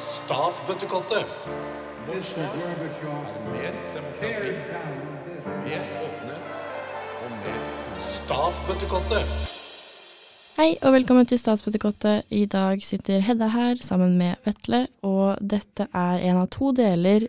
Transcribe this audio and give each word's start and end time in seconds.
Statsbøttekottet. 0.00 1.24
Mer 3.52 3.72
demokrati, 3.94 4.20
tear 4.20 4.40
down 4.70 4.94
this 5.20 5.44
mer 5.46 5.82
åpenhet 6.04 6.46
og 7.24 7.30
mer 7.42 7.60
Statsbøttekottet. 8.00 9.26
Hei 10.56 10.76
og 10.82 10.92
velkommen 10.92 11.26
til 11.26 11.38
Statsbøttekottet. 11.38 12.22
I 12.30 12.46
dag 12.46 12.82
sitter 12.82 13.20
Hedda 13.20 13.46
her 13.46 13.74
sammen 13.80 14.16
med 14.18 14.34
Vetle, 14.44 14.86
og 15.02 15.36
dette 15.40 15.88
er 15.92 16.24
en 16.30 16.36
av 16.46 16.48
to 16.48 16.72
deler 16.72 17.28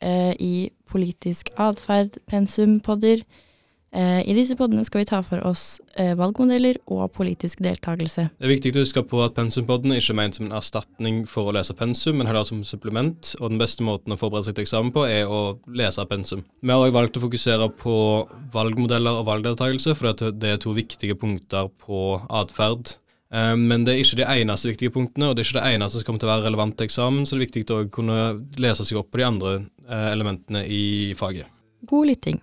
eh, 0.00 0.32
i 0.40 0.70
politisk 0.88 1.52
atferd, 1.60 2.16
pensumpodder. 2.26 3.20
Eh, 3.20 3.51
I 3.92 4.32
disse 4.32 4.56
poddene 4.56 4.84
skal 4.88 5.02
vi 5.02 5.08
ta 5.10 5.18
for 5.26 5.42
oss 5.44 5.80
eh, 6.00 6.14
valgmodeller 6.16 6.78
og 6.86 7.10
politisk 7.12 7.60
deltakelse. 7.60 8.28
Det 8.38 8.46
er 8.46 8.52
viktig 8.54 8.72
å 8.72 8.84
huske 8.86 9.02
på 9.04 9.20
at 9.24 9.34
pensumpodden 9.36 9.92
ikke 9.92 10.14
er 10.14 10.18
ment 10.22 10.38
som 10.38 10.46
en 10.46 10.54
erstatning 10.56 11.18
for 11.28 11.50
å 11.50 11.52
lese 11.52 11.76
pensum, 11.76 12.16
men 12.16 12.30
heller 12.30 12.46
som 12.48 12.62
supplement, 12.64 13.34
og 13.40 13.52
den 13.52 13.60
beste 13.60 13.84
måten 13.84 14.14
å 14.14 14.18
forberede 14.20 14.48
seg 14.48 14.56
til 14.56 14.64
eksamen 14.64 14.94
på 14.94 15.04
er 15.04 15.28
å 15.28 15.42
lese 15.76 16.06
pensum. 16.08 16.40
Vi 16.62 16.72
har 16.72 16.80
også 16.80 16.96
valgt 16.96 17.18
å 17.20 17.24
fokusere 17.26 17.68
på 17.82 17.96
valgmodeller 18.54 19.20
og 19.20 19.28
valgdeltakelse, 19.28 19.94
for 19.98 20.16
det 20.16 20.54
er 20.54 20.60
to 20.62 20.72
viktige 20.76 21.18
punkter 21.20 21.68
på 21.84 22.22
atferd. 22.32 22.94
Eh, 23.32 23.56
Men 23.56 23.84
det 23.84 23.94
er 23.94 24.04
ikke 24.06 24.22
de 24.22 24.28
eneste 24.40 24.70
viktige 24.72 24.94
punktene, 24.94 25.28
og 25.28 25.36
det 25.36 25.44
er 25.44 25.50
ikke 25.50 25.60
det 25.60 25.74
eneste 25.76 26.00
som 26.00 26.06
kommer 26.08 26.24
til 26.24 26.30
å 26.30 26.32
være 26.32 26.46
relevant 26.48 26.78
til 26.78 26.88
eksamen, 26.88 27.26
så 27.26 27.36
det 27.36 27.42
er 27.42 27.46
viktig 27.50 27.66
å 27.76 27.82
kunne 27.92 28.18
lese 28.56 28.88
seg 28.88 29.02
opp 29.02 29.12
på 29.12 29.20
de 29.20 29.28
andre 29.28 29.52
eh, 29.88 30.08
elementene 30.14 30.64
i 30.64 31.12
faget. 31.18 31.52
God 31.84 32.08
lytting. 32.08 32.40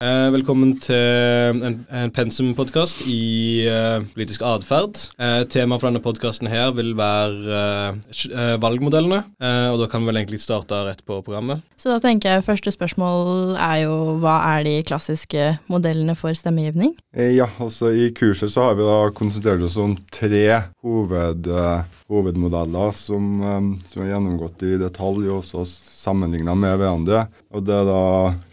Eh, 0.00 0.30
velkommen 0.32 0.78
til 0.80 1.58
en, 1.60 1.74
en 1.92 2.12
pensumpodkast 2.16 3.02
i 3.04 3.66
eh, 3.68 3.98
politisk 4.14 4.40
atferd. 4.48 4.96
Eh, 5.20 5.42
Temaet 5.52 5.82
for 5.82 5.90
denne 5.90 6.00
podkasten 6.00 6.48
her 6.48 6.70
vil 6.72 6.94
være 6.96 7.58
eh, 7.58 7.98
eh, 8.32 8.54
valgmodellene, 8.62 9.18
eh, 9.44 9.66
og 9.68 9.82
da 9.82 9.90
kan 9.92 10.00
vi 10.00 10.08
vel 10.08 10.22
egentlig 10.22 10.40
starte 10.40 10.78
rett 10.86 11.02
på 11.04 11.18
programmet. 11.26 11.60
Så 11.76 11.92
da 11.92 11.98
tenker 12.00 12.32
jeg 12.38 12.46
første 12.46 12.72
spørsmål 12.72 13.58
er 13.60 13.82
jo 13.82 13.98
hva 14.24 14.38
er 14.54 14.64
de 14.70 14.72
klassiske 14.88 15.50
modellene 15.68 16.16
for 16.16 16.32
stemmegivning? 16.32 16.94
Eh, 17.12 17.34
Ja, 17.36 17.50
altså 17.60 17.92
I 17.92 18.08
kurset 18.16 18.54
så 18.54 18.70
har 18.70 18.80
vi 18.80 18.88
da 18.88 18.96
konsentrert 19.12 19.68
oss 19.68 19.76
om 19.80 19.98
tre 20.16 20.62
hoved, 20.80 21.44
eh, 21.44 21.84
hovedmodeller 22.08 22.96
som, 22.96 23.28
eh, 23.44 23.60
som 23.92 24.06
er 24.08 24.14
gjennomgått 24.14 24.64
i 24.64 24.80
detalj 24.80 25.28
og 25.28 25.42
også 25.42 25.68
sammenligna 25.68 26.56
med 26.56 26.80
hverandre. 26.80 27.26
Og 27.50 27.64
Det 27.66 27.74
er 27.74 27.86
da 27.88 28.02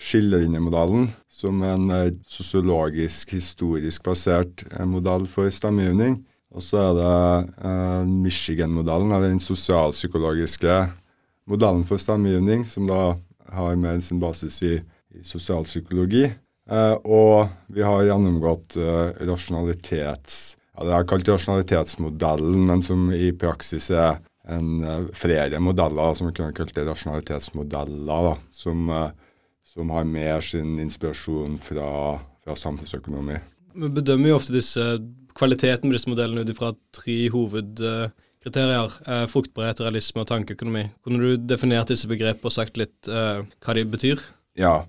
skillelinjemodellen, 0.02 1.12
som 1.30 1.62
er 1.62 1.76
en 1.76 1.86
mer 1.86 2.08
sosiologisk, 2.26 3.36
historisk 3.38 4.08
basert 4.08 4.64
eh, 4.72 4.86
modell 4.90 5.28
for 5.30 5.54
stemmegivning. 5.54 6.24
Og 6.50 6.64
så 6.66 6.80
er 6.82 6.98
det 6.98 7.54
eh, 7.62 8.10
Michigan-modellen, 8.10 9.12
eller 9.14 9.30
den 9.30 9.44
sosialpsykologiske 9.44 10.80
modellen 11.48 11.86
for 11.86 12.02
stemmegivning, 12.02 12.66
som 12.66 12.88
da 12.90 13.16
har 13.54 13.78
mer 13.80 14.02
sin 14.02 14.20
basis 14.20 14.62
i, 14.66 14.76
i 15.14 15.24
sosialpsykologi. 15.24 16.26
Eh, 16.68 16.96
og 17.06 17.52
vi 17.72 17.86
har 17.86 18.08
gjennomgått 18.08 18.80
eh, 18.82 19.28
rasjonalitets... 19.30 20.56
Ja, 20.78 20.86
det 20.86 20.94
er 20.94 21.06
kalt 21.10 21.30
rasjonalitetsmodellen, 21.32 22.66
men 22.70 22.84
som 22.86 23.08
i 23.14 23.32
praksis 23.34 23.90
er 23.90 24.20
en 24.48 24.84
eh, 24.84 25.08
flere 25.14 25.60
modeller 25.64 26.14
som 26.18 26.30
vi 26.30 26.36
kan 26.38 26.56
kalle 26.56 26.74
det 26.76 26.86
rasjonalitetsmodeller, 26.88 28.30
da, 28.30 28.36
som, 28.52 28.90
eh, 28.90 29.10
som 29.68 29.92
har 29.96 30.08
mer 30.08 30.42
sin 30.46 30.78
inspirasjon 30.82 31.58
fra, 31.64 31.90
fra 32.44 32.58
samfunnsøkonomi. 32.58 33.40
Vi 33.78 33.90
bedømmer 33.94 34.32
jo 34.32 34.40
ofte 34.40 34.56
disse 34.56 34.86
kvaliteten 35.38 35.90
med 35.90 35.98
disse 36.00 36.10
modellene 36.10 36.46
ut 36.46 36.54
ifra 36.54 36.72
tre 36.96 37.18
hovedkriterier. 37.34 38.96
Eh, 39.06 39.26
fruktbarhet, 39.32 39.84
realisme 39.86 40.24
og 40.24 40.32
tankeøkonomi. 40.32 40.88
Kunne 41.06 41.22
du 41.22 41.50
definert 41.50 41.92
disse 41.92 42.10
begrepene 42.10 42.50
og 42.50 42.56
sagt 42.56 42.80
litt 42.80 43.12
hva 43.12 43.76
de 43.78 43.86
betyr? 43.92 44.24
Ja, 44.58 44.80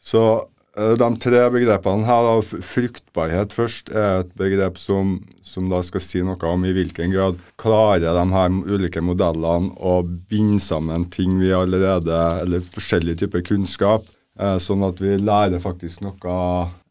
så 0.00 0.48
de 0.78 1.08
tre 1.18 1.40
begrepene 1.50 2.06
her, 2.06 2.26
da, 2.26 2.60
fruktbarhet 2.62 3.54
først, 3.56 3.90
er 3.90 4.22
et 4.22 4.30
begrep 4.38 4.78
som, 4.78 5.16
som 5.42 5.66
da 5.70 5.80
skal 5.82 6.02
si 6.04 6.22
noe 6.22 6.38
om 6.46 6.66
i 6.68 6.74
hvilken 6.76 7.10
grad 7.14 7.40
klarer 7.58 8.14
de 8.14 8.24
her 8.34 8.52
ulike 8.68 9.02
modellene 9.02 9.72
å 9.74 9.96
binde 10.06 10.62
sammen 10.62 11.08
ting 11.10 11.34
vi 11.40 11.50
allerede, 11.56 12.18
eller 12.44 12.62
forskjellige 12.62 13.24
typer 13.24 13.42
kunnskap, 13.48 14.06
eh, 14.38 14.58
sånn 14.62 14.86
at 14.86 15.02
vi 15.02 15.16
lærer 15.18 15.62
faktisk 15.62 16.04
noe, 16.06 16.36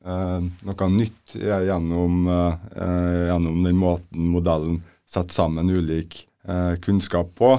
eh, 0.03 0.49
noe 0.67 0.89
nytt 0.91 1.37
eh, 1.39 1.63
gjennom, 1.69 2.25
eh, 2.27 2.67
eh, 2.75 3.23
gjennom 3.31 3.63
den 3.69 3.79
måten 3.79 4.31
modellen 4.35 4.81
setter 5.07 5.43
sammen 5.45 5.71
ulik 5.71 6.25
eh, 6.47 6.75
kunnskap 6.83 7.31
på. 7.39 7.55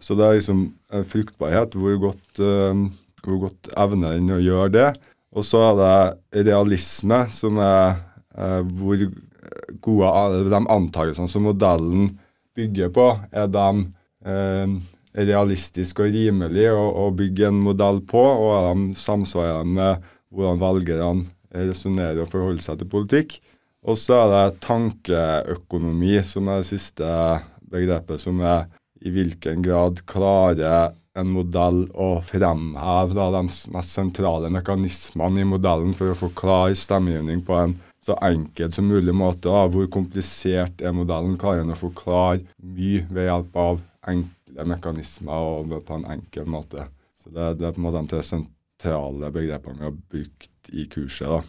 Så 0.00 0.16
det 0.16 0.24
er 0.24 0.38
liksom 0.38 0.70
eh, 0.92 1.04
fruktbarhet, 1.04 1.76
hvor 1.76 2.00
godt, 2.08 2.40
eh, 2.40 2.86
hvor 3.26 3.44
godt 3.44 3.70
evner 3.76 4.16
den 4.16 4.32
å 4.32 4.40
gjøre 4.40 4.72
det. 4.72 4.88
Og 5.36 5.44
så 5.44 5.62
er 5.68 5.78
det 5.78 6.46
realisme, 6.48 7.26
som 7.32 7.60
er 7.60 7.98
eh, 8.36 8.62
hvor 8.76 9.02
gode 9.84 10.44
de 10.48 10.60
antakelsene 10.60 11.28
som 11.30 11.44
modellen 11.46 12.14
bygger 12.56 12.92
på, 12.94 13.08
er 13.36 13.50
de 13.52 13.68
eh, 14.24 14.76
realistiske 15.16 16.04
og 16.04 16.14
rimelige 16.14 16.72
å, 16.72 16.86
å 17.04 17.10
bygge 17.16 17.50
en 17.50 17.60
modell 17.68 18.00
på, 18.08 18.22
og 18.22 18.52
er 18.56 18.70
de 18.70 19.00
samsvarende 19.00 19.76
med 19.76 20.12
hvordan 20.32 20.60
velgerne 20.60 21.28
resonnerer 21.56 22.24
og 22.24 22.32
forholder 22.32 22.64
seg 22.64 22.80
til 22.80 22.90
politikk. 22.92 23.38
Og 23.86 23.98
så 24.00 24.16
er 24.24 24.32
det 24.32 24.60
tankeøkonomi, 24.64 26.16
som 26.26 26.48
er 26.50 26.62
det 26.62 26.70
siste 26.72 27.06
begrepet, 27.70 28.20
som 28.22 28.40
er 28.42 28.66
i 29.04 29.12
hvilken 29.14 29.62
grad 29.64 30.02
klarer 30.08 30.96
en 31.16 31.30
modell 31.32 31.84
å 31.96 32.08
fremheve 32.26 33.14
de 33.16 33.42
mest 33.74 33.92
sentrale 33.96 34.50
mekanismene 34.52 35.40
i 35.42 35.48
modellen 35.48 35.94
for 35.96 36.12
å 36.12 36.18
forklare 36.18 36.76
stemmegivning 36.76 37.42
på 37.46 37.56
en 37.62 37.74
så 38.06 38.14
enkel 38.22 38.70
som 38.70 38.86
mulig 38.86 39.14
måte. 39.16 39.48
Da. 39.50 39.64
Hvor 39.72 39.88
komplisert 39.90 40.80
er 40.84 40.92
modellen? 40.94 41.38
Klarer 41.40 41.64
en 41.64 41.72
å 41.74 41.78
forklare 41.80 42.44
mye 42.62 43.02
ved 43.10 43.26
hjelp 43.30 43.56
av 43.58 43.80
enkle 44.06 44.68
mekanismer 44.70 45.48
og 45.56 45.72
på 45.88 45.96
en 45.98 46.04
enkel 46.14 46.46
måte? 46.46 46.86
Så 47.22 47.32
Det, 47.34 47.48
det 47.58 47.66
er 47.66 47.72
på 47.74 47.82
en 47.82 47.88
måte 47.88 48.04
de 48.14 48.22
sentrale 48.22 49.32
begrepene 49.34 49.80
vi 49.80 49.88
har 49.88 49.96
brukt 50.12 50.70
i 50.72 50.84
kurset. 50.92 51.26
da. 51.28 51.42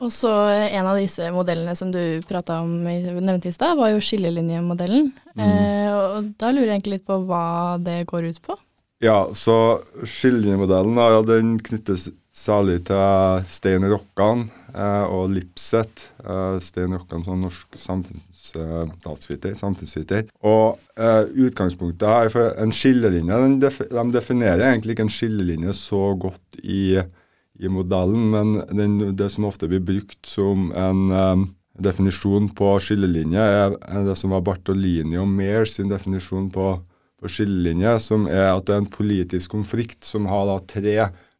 Og 0.00 0.08
så 0.16 0.30
en 0.72 0.86
av 0.88 0.96
disse 0.96 1.26
modellene 1.34 1.74
som 1.76 1.90
du 1.92 2.22
prata 2.24 2.62
om, 2.62 2.70
i- 2.88 3.02
nevnte 3.20 3.50
i 3.50 3.52
stad, 3.52 3.76
var 3.76 3.90
jo 3.92 3.98
skillelinjemodellen. 4.00 5.10
Eh, 5.36 5.90
og 5.92 6.30
da 6.40 6.48
lurer 6.50 6.70
jeg 6.72 6.80
egentlig 6.80 6.94
litt 7.00 7.06
på 7.06 7.18
hva 7.28 7.76
det 7.84 8.06
går 8.08 8.30
ut 8.30 8.40
på. 8.40 8.56
Ja, 9.00 9.30
så 9.32 9.80
skillelinjemodellen 10.04 10.98
da, 10.98 11.06
ja, 11.14 11.20
den 11.24 11.54
knyttes 11.64 12.10
særlig 12.36 12.82
til 12.88 13.46
Stein 13.48 13.86
Rokkan 13.88 14.42
eh, 14.74 15.06
og 15.08 15.32
Lipset. 15.32 16.10
Eh, 16.20 16.58
Stein 16.60 16.92
Rokkan 16.92 17.24
som 17.24 17.40
norsk 17.40 17.78
samfunnsstatsviter, 17.80 19.54
samfunnsviter. 19.56 20.26
Og 20.44 20.76
eh, 21.00 21.22
utgangspunktet 21.46 22.12
her 22.12 22.28
for 22.34 22.52
en 22.60 22.74
skillelinje, 22.76 23.40
def 23.64 23.80
de 23.88 24.04
definerer 24.12 24.66
egentlig 24.68 24.98
ikke 24.98 25.08
en 25.08 25.14
skillelinje 25.16 25.78
så 25.80 26.02
godt 26.20 26.60
i, 26.60 27.00
i 27.56 27.72
modellen, 27.72 28.28
men 28.36 28.52
den, 28.68 29.00
det 29.16 29.30
som 29.32 29.48
ofte 29.48 29.70
blir 29.70 29.80
brukt 29.80 30.20
som 30.28 30.68
en 30.76 31.02
eh, 31.08 31.48
definisjon 31.88 32.52
på 32.52 32.76
skillelinje, 32.84 33.48
er, 33.64 33.80
det 34.04 34.20
som 34.20 34.36
var 34.36 34.44
Bartolini 34.44 35.16
og 35.16 35.32
Meyer 35.32 35.64
sin 35.64 35.88
definisjon 35.88 36.52
på 36.52 36.74
på 37.20 37.30
skillelinje, 37.30 37.96
som 38.02 38.26
er 38.30 38.50
at 38.54 38.66
det 38.68 38.76
er 38.76 38.84
en 38.84 38.92
politisk 38.92 39.52
konflikt 39.56 40.06
som 40.08 40.28
har 40.30 40.48
da 40.48 40.58
tre 40.70 40.96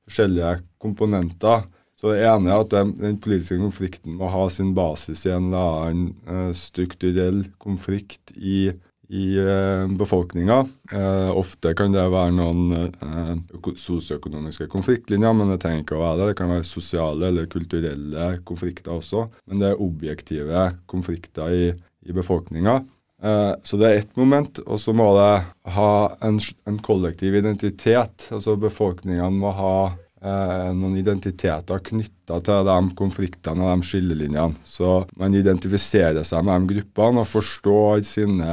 forskjellige 0.08 0.58
komponenter. 0.82 1.64
Så 2.00 2.14
det 2.14 2.22
ene 2.24 2.48
er 2.48 2.62
at 2.62 2.70
den, 2.72 2.94
den 2.96 3.18
politiske 3.20 3.58
konflikten 3.60 4.14
må 4.16 4.30
ha 4.32 4.46
sin 4.52 4.72
basis 4.76 5.26
i 5.26 5.34
en 5.34 5.50
eller 5.50 5.82
annen 5.88 6.14
eh, 6.24 6.52
strukturell 6.56 7.42
konflikt 7.60 8.32
i, 8.36 8.70
i 9.12 9.24
eh, 9.42 9.84
befolkninga. 10.00 10.62
Eh, 10.96 11.32
ofte 11.36 11.74
kan 11.76 11.92
det 11.92 12.06
være 12.14 12.32
noen 12.38 12.72
eh, 12.78 13.34
sosioøkonomiske 13.76 14.70
konfliktlinjer, 14.72 15.36
men 15.36 15.52
det 15.52 15.60
trenger 15.60 15.84
ikke 15.84 15.98
å 15.98 16.06
være 16.06 16.22
det. 16.22 16.30
Det 16.30 16.38
kan 16.40 16.54
være 16.54 16.70
sosiale 16.70 17.28
eller 17.28 17.52
kulturelle 17.52 18.30
konflikter 18.48 18.96
også, 18.96 19.26
men 19.50 19.60
det 19.60 19.74
er 19.74 19.84
objektive 19.84 20.64
konflikter 20.88 21.52
i, 21.52 21.68
i 22.08 22.16
befolkninga. 22.16 22.80
Eh, 23.22 23.54
Så 23.62 23.76
det 23.76 23.88
er 23.88 23.98
ett 24.00 24.16
moment, 24.16 24.58
og 24.66 24.78
så 24.80 24.92
må 24.96 25.10
det 25.18 25.32
ha 25.74 25.90
en, 26.24 26.38
en 26.66 26.78
kollektiv 26.78 27.34
identitet. 27.36 28.28
Altså 28.32 28.56
befolkningene 28.56 29.30
må 29.36 29.50
ha 29.56 29.74
eh, 30.22 30.70
noen 30.72 30.96
identiteter 30.96 31.82
knytta 31.84 32.40
til 32.46 32.64
de 32.68 32.78
konfliktene 32.96 33.66
og 33.66 33.74
de 33.82 33.88
skillelinjene. 33.90 34.56
Så 34.64 35.02
man 35.20 35.36
identifiserer 35.36 36.24
seg 36.24 36.46
med 36.48 36.64
de 36.64 36.78
gruppene 36.78 37.24
og 37.24 37.28
forstår 37.28 38.04
sine 38.08 38.48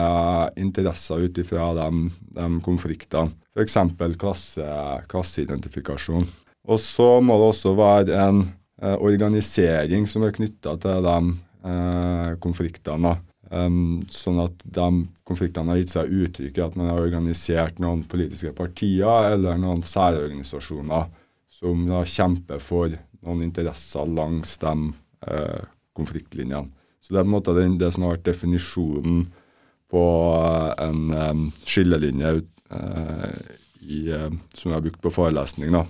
interesser 0.59 1.23
ut 1.27 1.39
ifra 1.39 1.71
de, 1.77 2.09
de 2.35 2.49
konfliktene. 2.65 3.31
F.eks. 3.57 3.77
Klasse, 4.21 4.67
klasseidentifikasjon. 5.09 6.27
Og 6.67 6.79
så 6.83 7.21
må 7.23 7.37
det 7.39 7.47
også 7.53 7.71
være 7.77 8.19
en 8.27 8.43
eh, 8.81 8.97
organisering 8.99 10.05
som 10.11 10.27
er 10.27 10.35
knytta 10.35 10.75
til 10.83 11.07
de 11.07 11.17
eh, 11.71 12.35
konfliktene. 12.43 13.15
Um, 13.47 14.01
sånn 14.11 14.41
at 14.43 14.63
de 14.75 14.87
konfliktene 15.27 15.71
har 15.71 15.79
gitt 15.79 15.93
seg 15.93 16.11
uttrykk 16.11 16.57
i 16.57 16.63
at 16.65 16.73
man 16.75 16.89
har 16.91 16.99
organisert 16.99 17.77
noen 17.79 18.01
politiske 18.09 18.51
partier 18.57 19.29
eller 19.31 19.55
noen 19.61 19.85
særorganisasjoner 19.87 21.07
som 21.57 21.85
da 21.87 22.01
kjemper 22.05 22.59
for 22.61 22.91
noen 23.25 23.45
interesser 23.45 24.09
langs 24.17 24.57
de 24.61 24.73
eh, 25.27 25.63
konfliktlinjene. 25.97 26.69
Så 27.01 27.13
det 27.13 27.21
er 27.21 27.25
på 27.25 27.29
en 27.29 27.35
måte 27.37 27.55
den, 27.55 27.77
det 27.79 27.89
som 27.95 28.05
har 28.05 28.17
vært 28.17 28.27
definisjonen 28.27 29.23
på 29.91 30.03
eh, 30.35 30.71
en 30.83 31.13
um, 31.15 31.45
skillelinje 31.65 32.33
uh, 32.75 33.31
i, 33.79 34.01
uh, 34.11 34.27
som 34.57 34.69
jeg 34.69 34.75
har 34.75 34.83
brukt 34.83 35.01
på 35.03 35.13
forelesning. 35.15 35.71
da. 35.71 35.85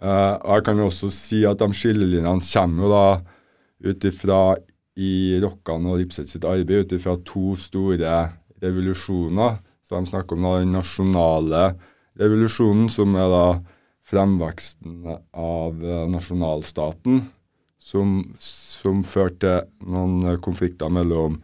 Uh, 0.00 0.34
jeg 0.56 0.64
kan 0.64 0.80
jo 0.80 0.88
også 0.88 1.12
si 1.12 1.42
at 1.48 1.60
de 1.60 1.68
skillelinjene 1.76 2.40
kommer 2.48 2.86
jo 2.86 2.92
da 2.94 3.06
ut 3.90 4.08
ifra 4.08 4.40
i 4.96 5.36
Rokkan 5.42 5.86
og 5.90 6.00
Ripset 6.00 6.30
sitt 6.30 6.46
arbeid 6.48 6.86
ut 6.86 6.96
ifra 6.96 7.16
to 7.28 7.54
store 7.60 8.16
revolusjoner. 8.64 9.58
Så 9.86 9.98
de 9.98 10.10
snakker 10.10 10.38
om 10.38 10.48
den 10.48 10.72
nasjonale 10.74 11.64
revolusjonen, 12.18 12.88
som 12.90 13.14
er 13.14 13.28
da 13.30 13.46
fremveksten 14.06 15.04
av 15.36 15.82
nasjonalstaten, 16.10 17.20
som, 17.78 18.16
som 18.40 19.04
førte 19.06 19.52
til 19.60 19.92
noen 19.92 20.40
konflikter 20.42 20.90
mellom 20.90 21.36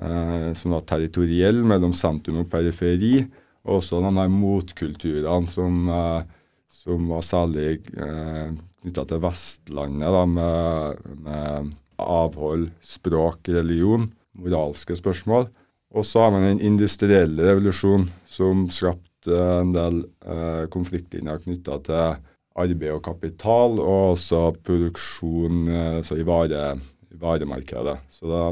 eh, 0.00 0.52
som 0.56 0.76
var 0.76 0.86
territoriell, 0.88 1.62
mellom 1.66 1.94
sentrum 1.96 2.44
og 2.44 2.50
periferi. 2.52 3.18
Og 3.66 3.80
også 3.80 4.00
de 4.04 4.12
her 4.20 4.30
motkulturene 4.32 5.50
som, 5.50 5.88
eh, 5.90 6.22
som 6.70 7.10
var 7.10 7.26
særlig 7.26 7.80
eh, 7.96 8.54
knytta 8.82 9.06
til 9.10 9.22
Vestlandet, 9.24 10.14
da, 10.14 10.24
med, 10.30 11.02
med 11.26 11.74
avhold, 12.02 12.70
språk, 12.84 13.48
religion, 13.54 14.08
moralske 14.36 14.96
spørsmål. 14.98 15.48
Og 15.96 16.04
så 16.04 16.24
har 16.24 16.32
man 16.34 16.44
den 16.44 16.62
industrielle 16.64 17.44
revolusjonen, 17.46 18.10
som 18.28 18.66
skapte 18.74 19.36
en 19.36 19.72
del 19.74 20.02
eh, 20.26 20.64
konfliktlinjer 20.72 21.44
knytta 21.44 21.78
til 21.86 22.18
arbeid 22.56 22.92
og 22.94 23.04
kapital, 23.04 23.78
og 23.80 24.16
også 24.16 24.42
produksjon 24.66 25.62
eh, 25.68 26.00
så 26.06 26.18
i, 26.18 26.26
vare, 26.26 26.74
i 27.12 27.20
varemarkedet. 27.20 27.96
Så 28.12 28.28
da, 28.30 28.42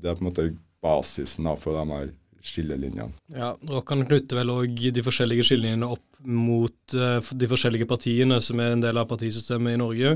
det 0.00 0.10
er 0.10 0.18
på 0.18 0.24
en 0.24 0.30
måte 0.30 0.48
basisen 0.82 1.48
da, 1.48 1.54
for 1.60 1.76
de 1.76 1.86
her 1.94 2.10
skillelinjene. 2.40 3.12
Ja, 3.36 3.52
Rokkan 3.68 4.06
knytter 4.08 4.40
vel 4.40 4.52
òg 4.54 4.84
de 4.96 5.04
forskjellige 5.04 5.44
skillelinjene 5.46 5.90
opp 5.92 6.06
mot 6.24 6.96
uh, 6.96 7.20
de 7.20 7.48
forskjellige 7.50 7.88
partiene 7.88 8.40
som 8.44 8.60
er 8.62 8.74
en 8.74 8.84
del 8.84 9.00
av 9.00 9.08
partisystemet 9.10 9.76
i 9.76 9.80
Norge. 9.80 10.14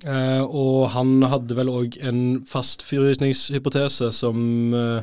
Uh, 0.00 0.42
og 0.48 0.90
han 0.94 1.18
hadde 1.28 1.56
vel 1.58 1.68
òg 1.68 1.98
en 2.08 2.20
fastfrysningshypotese 2.48 4.08
som 4.16 4.72
uh, 4.72 5.02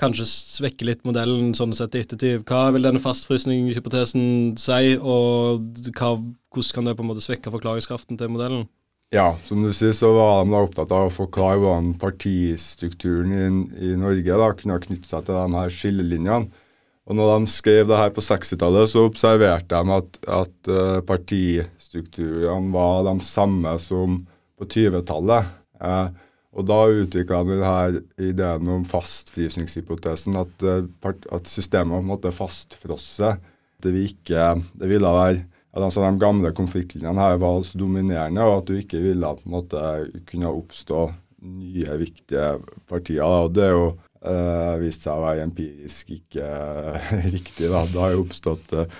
kanskje 0.00 0.24
svekker 0.28 0.88
litt 0.88 1.02
modellen 1.04 1.52
sånn 1.56 1.74
sett 1.76 1.96
i 1.96 2.04
ettertid. 2.04 2.46
Hva 2.48 2.70
vil 2.72 2.86
denne 2.88 3.02
fastfrysningshypotesen 3.04 4.54
si, 4.60 4.94
og 4.96 5.66
hva, 5.92 6.14
hvordan 6.16 6.76
kan 6.76 6.88
det 6.88 6.96
på 6.96 7.04
en 7.04 7.10
måte 7.10 7.24
svekke 7.24 7.52
forklaringskraften 7.52 8.20
til 8.20 8.32
modellen? 8.32 8.64
Ja, 9.12 9.34
som 9.42 9.64
du 9.66 9.72
sier, 9.74 9.92
så 9.96 10.12
var 10.14 10.44
de 10.44 10.54
da 10.54 10.62
opptatt 10.62 10.92
av 10.94 11.08
å 11.08 11.12
forklare 11.12 11.58
hvordan 11.58 11.92
partistrukturen 11.98 13.32
i, 13.34 13.46
i 13.90 13.94
Norge 13.98 14.36
da 14.38 14.50
kunne 14.54 14.80
knytte 14.84 15.10
seg 15.10 15.26
til 15.26 15.34
de 15.34 15.56
her 15.58 15.72
skillelinjene. 15.74 16.66
Og 17.10 17.16
når 17.18 17.32
de 17.32 17.50
skrev 17.50 17.88
det 17.90 17.98
her 17.98 18.12
på 18.14 18.22
60-tallet, 18.22 18.92
så 18.92 19.02
observerte 19.08 19.74
de 19.74 19.96
at, 19.96 20.18
at 20.30 20.70
uh, 20.70 21.00
partistrukturene 21.02 22.70
var 22.70 23.02
de 23.08 23.16
samme 23.26 23.72
som 23.82 24.20
på 24.60 24.68
20-tallet. 24.68 25.54
Eh, 25.80 26.08
og 26.50 26.66
da 26.66 26.80
utvikla 26.90 27.44
vi 27.46 27.60
denne 27.60 28.02
ideen 28.18 28.72
om 28.74 28.84
fastfrysningshypotesen, 28.88 30.34
at, 30.40 30.64
uh, 30.66 31.12
at 31.30 31.50
systemet 31.50 32.06
måte 32.06 32.32
fastfrosset. 32.34 33.38
Det, 33.80 33.92
vi 33.94 34.08
ikke, 34.10 34.56
det 34.76 34.90
ville 34.90 35.14
være 35.14 35.44
altså 35.78 36.02
de 36.02 36.18
gamle 36.20 36.50
konfliktlinjene 36.56 37.22
her 37.22 37.38
var 37.40 37.60
altså 37.60 37.78
dominerende, 37.78 38.42
og 38.42 38.58
at 38.58 38.68
du 38.68 38.74
ikke 38.76 39.00
ville 39.02 39.34
på 39.38 39.46
en 39.46 39.54
måte 39.54 39.82
kunne 40.28 40.50
oppstå 40.50 41.04
nye, 41.46 41.98
viktige 42.00 42.48
partier. 42.90 43.22
Og 43.22 43.54
det 43.54 43.68
er 43.68 43.76
jo 43.76 43.86
uh, 43.94 44.74
vist 44.82 45.06
seg 45.06 45.14
å 45.14 45.24
være 45.28 45.46
empirisk 45.46 46.10
ikke 46.18 46.50
uh, 46.50 47.14
riktig. 47.36 47.70
Da. 47.70 47.84
Det 47.86 48.02
har 48.02 48.16
jo 48.16 48.26
oppstått 48.26 48.74
uh, 48.74 48.98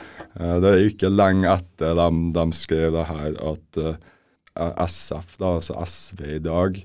Det 0.62 0.71
er 0.71 0.87
ikke 0.87 1.11
lenge 1.11 1.51
etter 1.59 1.99
de, 1.99 2.09
de 2.39 2.47
skrev 2.57 2.95
det 2.95 3.09
her, 3.11 3.35
at 3.51 3.83
SF, 4.87 5.37
da, 5.41 5.55
altså 5.59 5.77
SV 5.87 6.25
i 6.37 6.43
dag, 6.45 6.81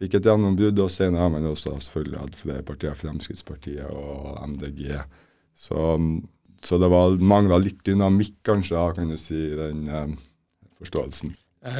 fikk 0.00 0.18
et 0.18 0.28
gjennombrudd. 0.28 0.82
Og 0.84 0.92
senere 0.92 1.26
har 1.26 1.32
man 1.32 1.48
også 1.50 1.76
selvfølgelig 1.86 2.20
hatt 2.24 2.38
flere 2.38 2.66
partier, 2.66 2.98
Fremskrittspartiet 2.98 3.88
og 3.90 4.36
MDG. 4.52 5.00
Så 5.56 5.80
så 6.62 6.78
det 6.78 6.90
mangla 7.24 7.58
litt 7.60 7.80
dynamikk, 7.86 8.34
kanskje, 8.44 8.80
kan 8.96 9.08
du 9.08 9.16
si, 9.16 9.36
i 9.36 9.56
den 9.56 9.86
eh, 9.88 10.10
forståelsen. 10.80 11.32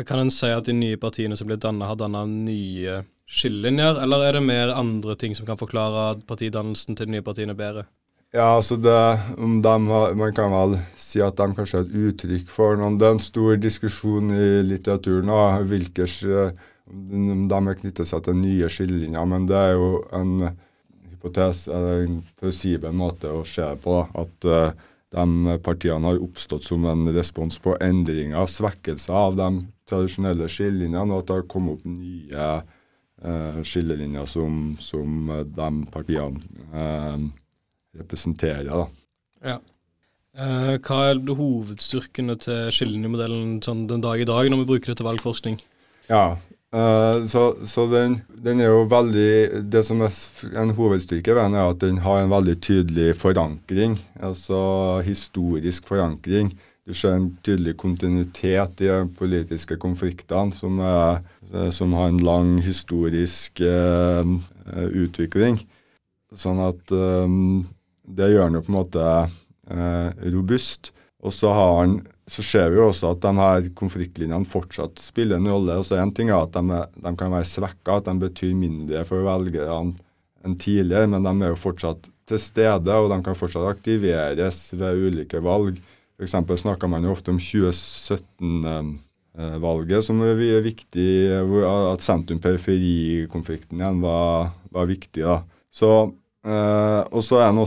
Kan 0.09 0.21
en 0.21 0.33
si 0.33 0.49
at 0.53 0.69
de 0.69 0.77
nye 0.77 0.99
partiene 1.01 1.37
som 1.37 1.49
ble 1.49 1.59
dannet, 1.61 1.89
har 1.89 1.99
danna 2.01 2.25
nye 2.29 3.03
skillelinjer, 3.31 4.01
eller 4.03 4.27
er 4.27 4.37
det 4.37 4.45
mer 4.45 4.73
andre 4.75 5.17
ting 5.21 5.37
som 5.37 5.49
kan 5.49 5.61
forklare 5.61 6.21
partidannelsen 6.29 6.97
til 6.97 7.09
de 7.09 7.17
nye 7.17 7.25
partiene 7.25 7.57
bedre? 7.57 7.87
Ja, 8.31 8.57
altså 8.57 8.77
det, 8.79 9.19
om 9.43 9.57
de 9.63 9.79
Man 10.15 10.35
kan 10.35 10.53
vel 10.55 10.77
si 10.95 11.19
at 11.23 11.39
de 11.39 11.49
kanskje 11.57 11.81
er 11.81 11.87
et 11.89 11.95
uttrykk 12.11 12.51
for 12.55 12.79
noen 12.79 12.99
Det 12.99 13.09
er 13.09 13.17
en 13.17 13.23
stor 13.23 13.57
diskusjon 13.59 14.31
i 14.31 14.51
litteraturen 14.69 15.33
hvilke 15.67 16.07
om 16.91 17.49
de 17.51 17.59
er 17.59 17.79
knyttet 17.79 18.09
seg 18.09 18.23
til 18.27 18.35
nye 18.35 18.67
skillelinjer, 18.67 19.27
men 19.31 19.45
det 19.47 19.55
er 19.55 19.77
jo 19.79 19.91
en 20.11 20.33
hypotese, 21.13 21.71
en 21.71 22.17
plausibel 22.41 22.95
måte 22.99 23.31
å 23.31 23.45
se 23.47 23.69
på. 23.85 24.01
At 24.19 24.47
uh, 24.51 24.73
de 25.15 25.55
partiene 25.63 26.11
har 26.11 26.19
oppstått 26.19 26.67
som 26.67 26.89
en 26.91 27.07
respons 27.15 27.61
på 27.63 27.77
endringer, 27.79 28.43
svekkelser 28.51 29.15
av 29.15 29.39
de 29.39 29.49
tradisjonelle 29.87 30.51
skillelinjene, 30.51 31.15
og 31.15 31.23
at 31.23 31.31
det 31.31 31.37
har 31.39 31.47
kommet 31.55 31.79
opp 31.79 31.87
nye 31.87 32.49
uh, 32.59 33.63
skillelinjer 33.63 34.27
som, 34.35 34.59
som 34.83 35.31
de 35.47 35.71
partiene 35.95 37.31
representerer. 37.99 38.71
Da. 38.71 38.87
Ja. 39.53 39.59
Eh, 40.39 40.77
hva 40.79 41.01
er 41.11 41.19
hovedstyrkene 41.27 42.37
til 42.39 42.71
skillelinjemodellen 42.75 43.59
sånn 43.65 43.89
den 43.91 44.05
dag 44.05 44.23
i 44.23 44.29
dag, 44.29 44.47
når 44.51 44.63
vi 44.63 44.69
bruker 44.69 44.93
det 44.93 45.01
til 45.01 45.09
valgforskning? 45.09 45.59
Ja, 46.07 46.39
eh, 46.71 47.27
så, 47.31 47.45
så 47.67 47.87
den, 47.91 48.21
den, 48.31 48.63
er 48.63 48.71
jo 48.71 48.87
veldig 48.91 49.65
Det 49.71 49.83
som 49.87 50.03
er 50.07 50.15
en 50.63 50.75
hovedstyrke 50.79 51.35
ved 51.35 51.43
den, 51.43 51.59
er 51.59 51.73
at 51.75 51.83
den 51.83 52.03
har 52.07 52.23
en 52.23 52.33
veldig 52.33 52.57
tydelig 52.63 53.15
forankring. 53.19 53.99
Altså 54.23 54.61
historisk 55.07 55.91
forankring. 55.91 56.55
Du 56.87 56.95
ser 56.97 57.19
en 57.19 57.29
tydelig 57.47 57.77
kontinuitet 57.79 58.81
i 58.81 58.89
de 58.89 59.03
politiske 59.19 59.77
konfliktene 59.83 60.55
som, 60.57 60.79
er, 60.81 61.21
som 61.75 61.93
har 61.99 62.09
en 62.11 62.23
lang 62.25 62.57
historisk 62.65 63.61
eh, 63.67 64.33
utvikling. 65.03 65.61
Sånn 66.31 66.63
at 66.63 66.95
um, 66.95 67.67
det 68.17 68.33
gjør 68.33 68.49
han 68.49 68.59
jo 68.59 68.65
på 68.67 68.73
en 68.73 68.79
måte 68.79 69.05
eh, 69.71 70.25
robust. 70.35 70.91
Og 71.21 71.35
så 71.37 71.53
har 71.53 71.75
han 71.83 72.01
så 72.31 72.45
ser 72.47 72.69
vi 72.71 72.79
jo 72.79 72.85
også 72.91 73.09
at 73.11 73.25
de 73.25 73.31
her 73.35 73.65
konfliktlinjene 73.79 74.47
fortsatt 74.47 75.01
spiller 75.03 75.41
en 75.41 75.49
rolle. 75.51 75.75
og 75.81 75.87
så 75.87 75.95
En 75.99 76.13
ting 76.15 76.29
er 76.31 76.39
at 76.39 76.55
de, 76.55 76.63
de 77.03 77.11
kan 77.19 77.33
være 77.33 77.49
svekka, 77.49 77.97
at 77.99 78.07
de 78.07 78.15
betyr 78.23 78.55
mindre 78.55 79.05
for 79.09 79.19
velgerne 79.27 79.95
enn 80.47 80.57
tidligere, 80.57 81.07
men 81.11 81.25
de 81.27 81.33
er 81.43 81.51
jo 81.53 81.59
fortsatt 81.59 82.09
til 82.31 82.39
stede, 82.41 82.95
og 82.95 83.11
de 83.11 83.19
kan 83.27 83.37
fortsatt 83.37 83.67
aktiveres 83.69 84.75
ved 84.79 85.03
ulike 85.09 85.39
valg. 85.43 85.75
F.eks. 86.21 86.35
snakker 86.63 86.89
man 86.93 87.05
jo 87.05 87.13
ofte 87.17 87.31
om 87.33 87.39
2017-valget 87.43 89.99
eh, 89.99 90.07
som 90.07 90.17
er 90.25 90.65
viktig, 90.65 91.11
at 91.67 92.07
sentrum-periferi-konflikten 92.07 93.77
igjen 93.83 94.01
var, 94.05 94.31
var, 94.71 94.87
viktig. 94.89 95.23
da. 95.27 95.37
Så, 95.73 96.13
eh, 96.47 97.01
og 97.11 97.25
så 97.25 97.43
har 97.43 97.53
den 97.53 97.61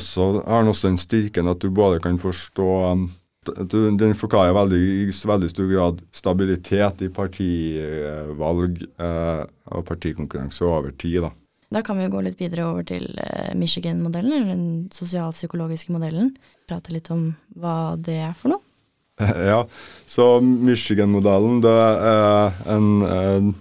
også 0.72 0.88
den 0.88 1.01
styrken 1.01 1.51
at 1.51 1.62
du 1.62 1.70
både 1.74 2.01
kan 2.03 2.20
forstå 2.22 2.70
um, 2.92 3.12
den 3.44 4.15
forklarer 4.15 4.53
veldig, 4.56 4.80
i 4.80 5.27
veldig 5.27 5.50
stor 5.51 5.70
grad 5.72 6.01
stabilitet 6.15 7.01
i 7.03 7.10
partivalg 7.12 8.84
uh, 9.00 9.46
og 9.65 9.86
partikonkurranse 9.86 10.65
over 10.65 10.92
tid. 10.92 11.22
Da. 11.24 11.32
da 11.72 11.82
kan 11.82 11.98
vi 11.98 12.06
jo 12.06 12.13
gå 12.13 12.22
litt 12.24 12.39
videre 12.39 12.68
over 12.70 12.84
til 12.88 13.08
eh, 13.20 13.53
Michigan-modellen, 13.56 14.34
eller 14.34 14.53
den 14.53 14.68
sosialpsykologiske 14.94 15.94
modellen. 15.94 16.36
Prate 16.70 16.94
litt 16.94 17.10
om 17.12 17.34
hva 17.56 17.96
det 17.98 18.20
er 18.30 18.38
for 18.38 18.56
noe. 18.56 18.63
Ja, 19.51 19.60
så 20.10 20.39
Michigan-modellen 20.42 21.62
det 21.62 21.74
er 21.74 22.56
en, 22.74 22.88
en 23.06 23.51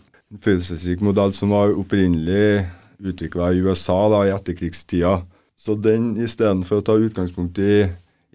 følelsesrik 0.42 1.02
modell 1.04 1.34
som 1.36 1.52
var 1.52 1.74
opprinnelig 1.76 2.64
utvikla 3.02 3.52
i 3.52 3.62
USA 3.62 3.98
da, 4.12 4.24
i 4.26 4.34
etterkrigstida. 4.34 5.20
Så 5.58 5.76
den 5.78 6.14
istedenfor 6.20 6.80
å 6.80 6.86
ta 6.86 6.98
utgangspunkt 6.98 7.58
i 7.62 7.86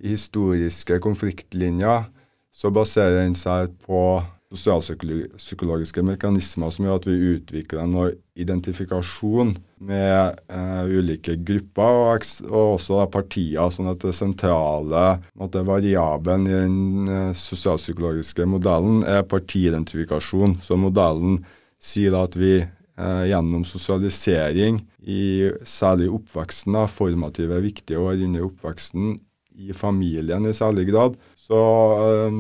historiske 0.04 1.00
konfliktlinjer, 1.04 2.08
så 2.54 2.72
baserer 2.74 3.24
den 3.24 3.36
seg 3.38 3.74
på 3.86 4.22
sosialpsykologiske 4.48 6.02
mekanismer 6.08 6.72
som 6.72 6.86
gjør 6.86 7.02
at 7.02 7.08
vi 7.10 7.16
utvikler 7.34 7.82
en 7.84 7.96
identifikasjon 8.40 9.58
med 9.84 10.40
eh, 10.48 10.84
ulike 10.88 11.36
grupper, 11.44 12.00
og, 12.14 12.30
og 12.48 12.78
også 12.78 13.02
da 13.02 13.10
partier. 13.12 13.68
Sånn 13.74 13.92
at 13.92 14.06
det 14.06 14.16
sentrale 14.16 15.04
måte, 15.38 15.66
variabelen 15.68 16.48
i 16.48 16.56
den 16.56 17.12
eh, 17.12 17.36
sosialpsykologiske 17.36 18.48
modellen 18.48 19.04
er 19.04 19.28
partiidentifikasjon. 19.28 20.58
Så 20.64 20.80
modellen 20.80 21.42
sier 21.78 22.16
da 22.16 22.24
at 22.30 22.40
vi 22.40 22.62
gjennom 22.98 23.62
sosialisering 23.68 24.80
i 25.06 25.52
særlig 25.62 26.08
oppveksten, 26.10 26.74
da, 26.74 26.88
formative, 26.90 27.60
viktige 27.62 28.00
år 28.02 28.24
under 28.26 28.48
oppveksten, 28.48 29.12
i 29.58 29.74
familien 29.74 30.46
i 30.46 30.54
særlig 30.54 30.88
grad, 30.92 31.18
så 31.36 31.60
eh, 32.06 32.40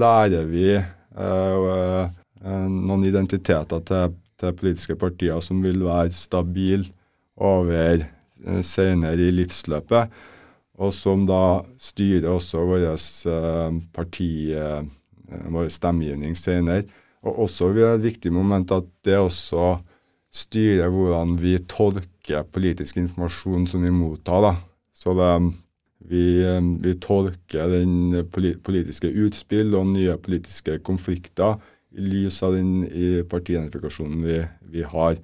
lærer 0.00 0.48
vi 0.48 0.66
eh, 0.76 2.08
eh, 2.44 2.66
noen 2.68 3.06
identiteter 3.08 3.82
til, 3.88 4.16
til 4.38 4.56
politiske 4.58 4.98
partier 5.00 5.40
som 5.44 5.62
vil 5.64 5.80
være 5.86 6.12
stabile 6.14 6.90
over 7.36 8.04
eh, 8.04 8.62
senere 8.66 9.28
i 9.28 9.32
livsløpet, 9.34 10.12
og 10.78 10.94
som 10.94 11.24
da 11.26 11.62
styrer 11.80 12.28
også 12.30 12.66
vår 12.68 12.88
eh, 12.92 13.80
parti, 13.94 14.30
eh, 14.52 14.82
vår 15.48 15.72
stemmegivning 15.72 16.36
senere. 16.38 16.84
Og 17.26 17.46
også 17.48 17.72
er 17.72 17.96
et 17.96 18.04
viktig 18.04 18.30
moment 18.32 18.70
at 18.76 18.86
det 19.04 19.16
også 19.18 19.78
styrer 20.38 20.92
hvordan 20.94 21.36
vi 21.40 21.56
tolker 21.70 22.44
politisk 22.54 22.98
informasjon 23.00 23.66
som 23.70 23.82
vi 23.86 23.90
mottar. 23.94 24.44
da. 24.44 24.52
Så 24.94 25.14
det, 25.18 25.32
vi, 26.10 26.22
eh, 26.46 26.60
vi 26.84 26.94
tolker 27.02 27.70
den 27.72 28.22
politiske 28.62 29.10
utspill 29.10 29.74
og 29.78 29.90
nye 29.94 30.16
politiske 30.22 30.78
konflikter 30.86 31.58
i 31.96 32.04
lys 32.04 32.42
av 32.44 32.54
den 32.54 32.84
partiidentifikasjonen 33.30 34.22
vi, 34.26 34.38
vi 34.74 34.82
har. 34.84 35.18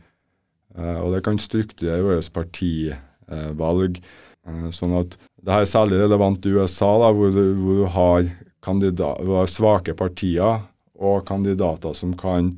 Eh, 0.74 0.98
og 1.00 1.12
det 1.14 1.22
kan 1.26 1.38
strukturere 1.38 2.02
vårt 2.08 2.30
partivalg. 2.34 4.00
Eh, 4.46 4.68
sånn 4.74 4.96
at 4.98 5.16
det 5.44 5.52
her 5.52 5.64
er 5.64 5.70
særlig 5.70 6.00
relevant 6.02 6.46
i 6.48 6.54
USA, 6.56 6.90
da, 7.02 7.10
hvor, 7.14 7.30
hvor 7.34 7.80
du 7.82 7.86
har, 7.92 8.30
kandida- 8.64 9.16
du 9.20 9.34
har 9.36 9.50
svake 9.50 9.94
partier 9.96 10.62
og 10.94 11.24
kandidater 11.28 11.94
som 11.96 12.14
kan 12.16 12.54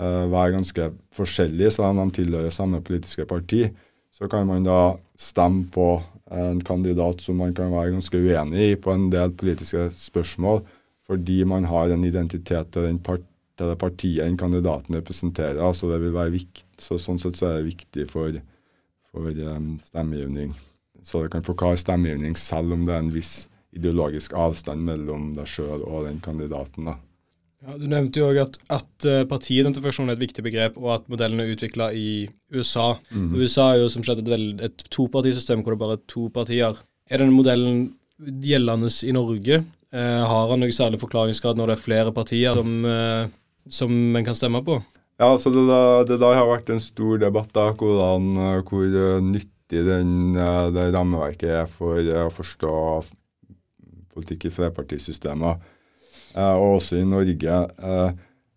være 0.00 0.54
ganske 0.56 0.90
forskjellige, 1.12 1.70
selv 1.76 1.92
om 1.92 2.08
de 2.08 2.20
tilhører 2.20 2.54
samme 2.54 2.80
politiske 2.84 3.26
parti. 3.28 3.66
Så 4.10 4.28
kan 4.28 4.46
man 4.48 4.64
da 4.66 4.96
stemme 5.18 5.66
på 5.72 6.00
en 6.30 6.60
kandidat 6.64 7.22
som 7.22 7.40
man 7.40 7.54
kan 7.54 7.72
være 7.72 7.94
ganske 7.94 8.18
uenig 8.18 8.70
i 8.70 8.78
på 8.78 8.94
en 8.94 9.08
del 9.10 9.32
politiske 9.34 9.88
spørsmål, 9.94 10.62
fordi 11.06 11.42
man 11.44 11.66
har 11.66 11.90
en 11.90 12.04
identitet 12.04 12.70
til, 12.72 12.86
den 12.86 12.98
part, 12.98 13.22
til 13.58 13.70
det 13.72 13.78
partiet 13.78 14.24
den 14.24 14.38
kandidaten 14.38 14.96
representerer. 14.96 15.72
Så 15.72 15.90
det 15.90 16.00
vil 16.02 16.14
være 16.14 16.36
viktig, 16.36 16.66
så 16.78 16.98
sånn 16.98 17.18
sett 17.18 17.38
så 17.38 17.50
er 17.50 17.60
det 17.60 17.72
viktig 17.72 18.06
for, 18.10 18.40
for 19.10 19.26
um, 19.26 19.72
stemmegivning. 19.84 20.54
Så 21.02 21.24
det 21.24 21.32
kan 21.32 21.46
forklare 21.46 21.80
stemmegivning 21.80 22.36
selv 22.38 22.76
om 22.76 22.86
det 22.86 22.94
er 22.94 23.04
en 23.04 23.14
viss 23.14 23.48
ideologisk 23.74 24.34
avstand 24.38 24.82
mellom 24.86 25.32
deg 25.36 25.48
sjøl 25.48 25.82
og 25.82 26.06
den 26.06 26.20
kandidaten. 26.22 26.90
da. 26.90 26.98
Ja, 27.60 27.74
du 27.76 27.84
nevnte 27.92 28.22
jo 28.22 28.28
òg 28.30 28.38
at, 28.40 28.54
at 28.72 29.04
eh, 29.08 29.22
partiidentifikasjon 29.28 30.08
er 30.08 30.16
et 30.16 30.22
viktig 30.22 30.44
begrep, 30.46 30.78
og 30.80 30.94
at 30.94 31.08
modellen 31.12 31.42
er 31.42 31.50
utvikla 31.52 31.90
i 31.92 32.24
USA. 32.56 32.94
Mm. 33.12 33.34
USA 33.36 33.66
er 33.74 33.82
jo 33.82 33.90
som 33.92 34.04
skjedd 34.06 34.22
et, 34.22 34.30
veld- 34.32 34.62
et 34.64 34.84
topartisystem 34.88 35.60
hvor 35.60 35.76
det 35.76 35.82
bare 35.82 35.98
er 35.98 36.06
to 36.08 36.30
partier. 36.32 36.78
Er 37.10 37.20
denne 37.20 37.36
modellen 37.36 37.82
gjeldende 38.18 38.88
i 39.04 39.12
Norge? 39.12 39.58
Eh, 39.92 40.22
har 40.30 40.48
han 40.54 40.62
noe 40.64 40.72
særlig 40.72 41.02
forklaringsgrad 41.02 41.58
når 41.60 41.72
det 41.72 41.76
er 41.76 41.82
flere 41.82 42.14
partier 42.16 42.56
som, 42.56 42.72
eh, 42.88 43.28
som 43.68 43.92
en 44.16 44.24
kan 44.30 44.38
stemme 44.38 44.62
på? 44.64 44.78
Ja, 45.20 45.34
så 45.36 45.52
det, 45.52 45.64
det 46.08 46.16
der 46.22 46.38
har 46.38 46.48
vært 46.48 46.70
en 46.72 46.80
stor 46.80 47.20
debatt, 47.20 47.50
da, 47.52 47.66
hvordan, 47.76 48.30
eh, 48.40 48.62
hvor 48.70 48.86
eh, 48.88 49.18
nyttig 49.26 49.84
den, 49.84 50.32
det 50.74 50.86
rammeverket 50.96 51.52
er 51.60 51.68
for 51.70 52.00
å 52.00 52.24
forstå 52.32 52.72
politikk 54.16 54.48
i 54.48 54.54
flerpartisystemer, 54.54 55.60
eh, 55.60 55.76
og 56.38 56.76
også 56.76 57.00
i 57.00 57.06
Norge. 57.08 57.60
Eh, 57.78 58.10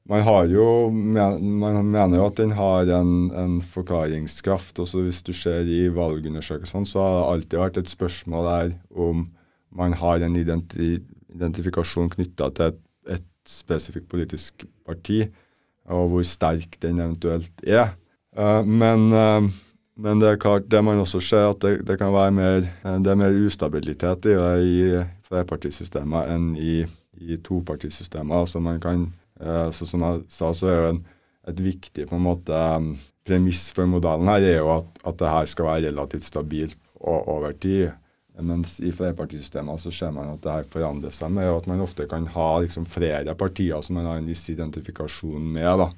man, 0.10 0.26
har 0.28 0.50
jo, 0.52 0.90
man 0.90 1.86
mener 1.86 2.18
jo 2.18 2.26
at 2.28 2.38
den 2.38 2.52
har 2.58 2.92
en, 3.00 3.32
en 3.32 3.62
forklaringskraft. 3.62 4.80
også 4.80 5.02
Hvis 5.06 5.24
du 5.24 5.34
ser 5.34 5.66
i 5.66 5.88
valgundersøkelsene, 5.88 6.86
så 6.86 7.00
har 7.00 7.18
det 7.18 7.30
alltid 7.32 7.60
vært 7.64 7.82
et 7.82 7.90
spørsmål 7.90 8.50
der 8.52 8.76
om 8.92 9.28
man 9.74 9.94
har 9.98 10.22
en 10.22 10.36
identi 10.38 11.00
identifikasjon 11.34 12.12
knytta 12.14 12.52
til 12.54 12.68
et, 12.70 12.82
et 13.16 13.26
spesifikt 13.50 14.06
politisk 14.12 14.68
parti 14.86 15.24
og 15.92 16.10
hvor 16.12 16.26
sterk 16.28 16.78
den 16.82 17.02
eventuelt 17.02 17.64
er. 17.66 17.96
Eh, 18.38 18.66
men, 18.66 19.12
eh, 19.14 19.50
men 19.98 20.22
det 20.22 20.30
er 20.30 20.42
klart, 20.42 20.70
det 20.72 20.84
man 20.84 21.02
også 21.04 21.20
ser, 21.20 21.50
at 21.50 21.62
det, 21.62 21.88
det 21.88 21.98
kan 22.00 22.14
være 22.14 22.32
mer, 22.32 22.68
eh, 22.86 23.00
det 23.04 23.12
er 23.12 23.20
mer 23.20 23.46
ustabilitet 23.46 24.26
i 24.26 24.38
det 24.38 24.54
i 24.64 25.04
flerpartisystemet 25.28 26.32
enn 26.34 26.54
i, 26.58 26.84
i 27.22 27.38
topartisystemer. 27.38 28.46
Så 28.46 28.60
man 28.60 28.80
kan, 28.82 29.12
eh, 29.40 29.70
så 29.72 29.86
som 29.86 30.02
jeg 30.02 30.24
sa, 30.30 30.54
så 30.54 30.70
er 30.70 30.80
jo 30.80 30.94
en, 30.94 31.02
et 31.48 31.60
viktig 31.60 32.08
på 32.08 32.16
en 32.16 32.24
måte 32.24 32.54
um, 32.56 32.94
premiss 33.28 33.68
for 33.76 33.88
modellen 33.90 34.30
her 34.32 34.46
er 34.48 34.58
jo 34.62 34.70
at, 34.78 34.88
at 35.04 35.18
det 35.20 35.32
her 35.32 35.50
skal 35.52 35.68
være 35.68 35.90
relativt 35.90 36.24
stabilt 36.24 36.80
og 37.04 37.28
over 37.28 37.52
tid. 37.52 37.92
Mens 38.42 38.80
i 38.82 38.90
flerpartisystemer 38.96 39.78
så 39.78 39.92
ser 39.94 40.14
man 40.16 40.32
at 40.32 40.42
det 40.42 40.54
her 40.54 40.70
forandrer 40.72 41.14
seg 41.14 41.34
med, 41.36 41.52
at 41.52 41.68
man 41.70 41.84
ofte 41.84 42.08
kan 42.10 42.26
ha 42.34 42.48
liksom 42.64 42.88
flere 42.90 43.36
partier 43.38 43.84
som 43.86 44.00
man 44.00 44.08
har 44.10 44.22
en 44.22 44.30
viss 44.30 44.48
identifikasjon 44.50 45.52
med. 45.54 45.84
da. 45.84 45.90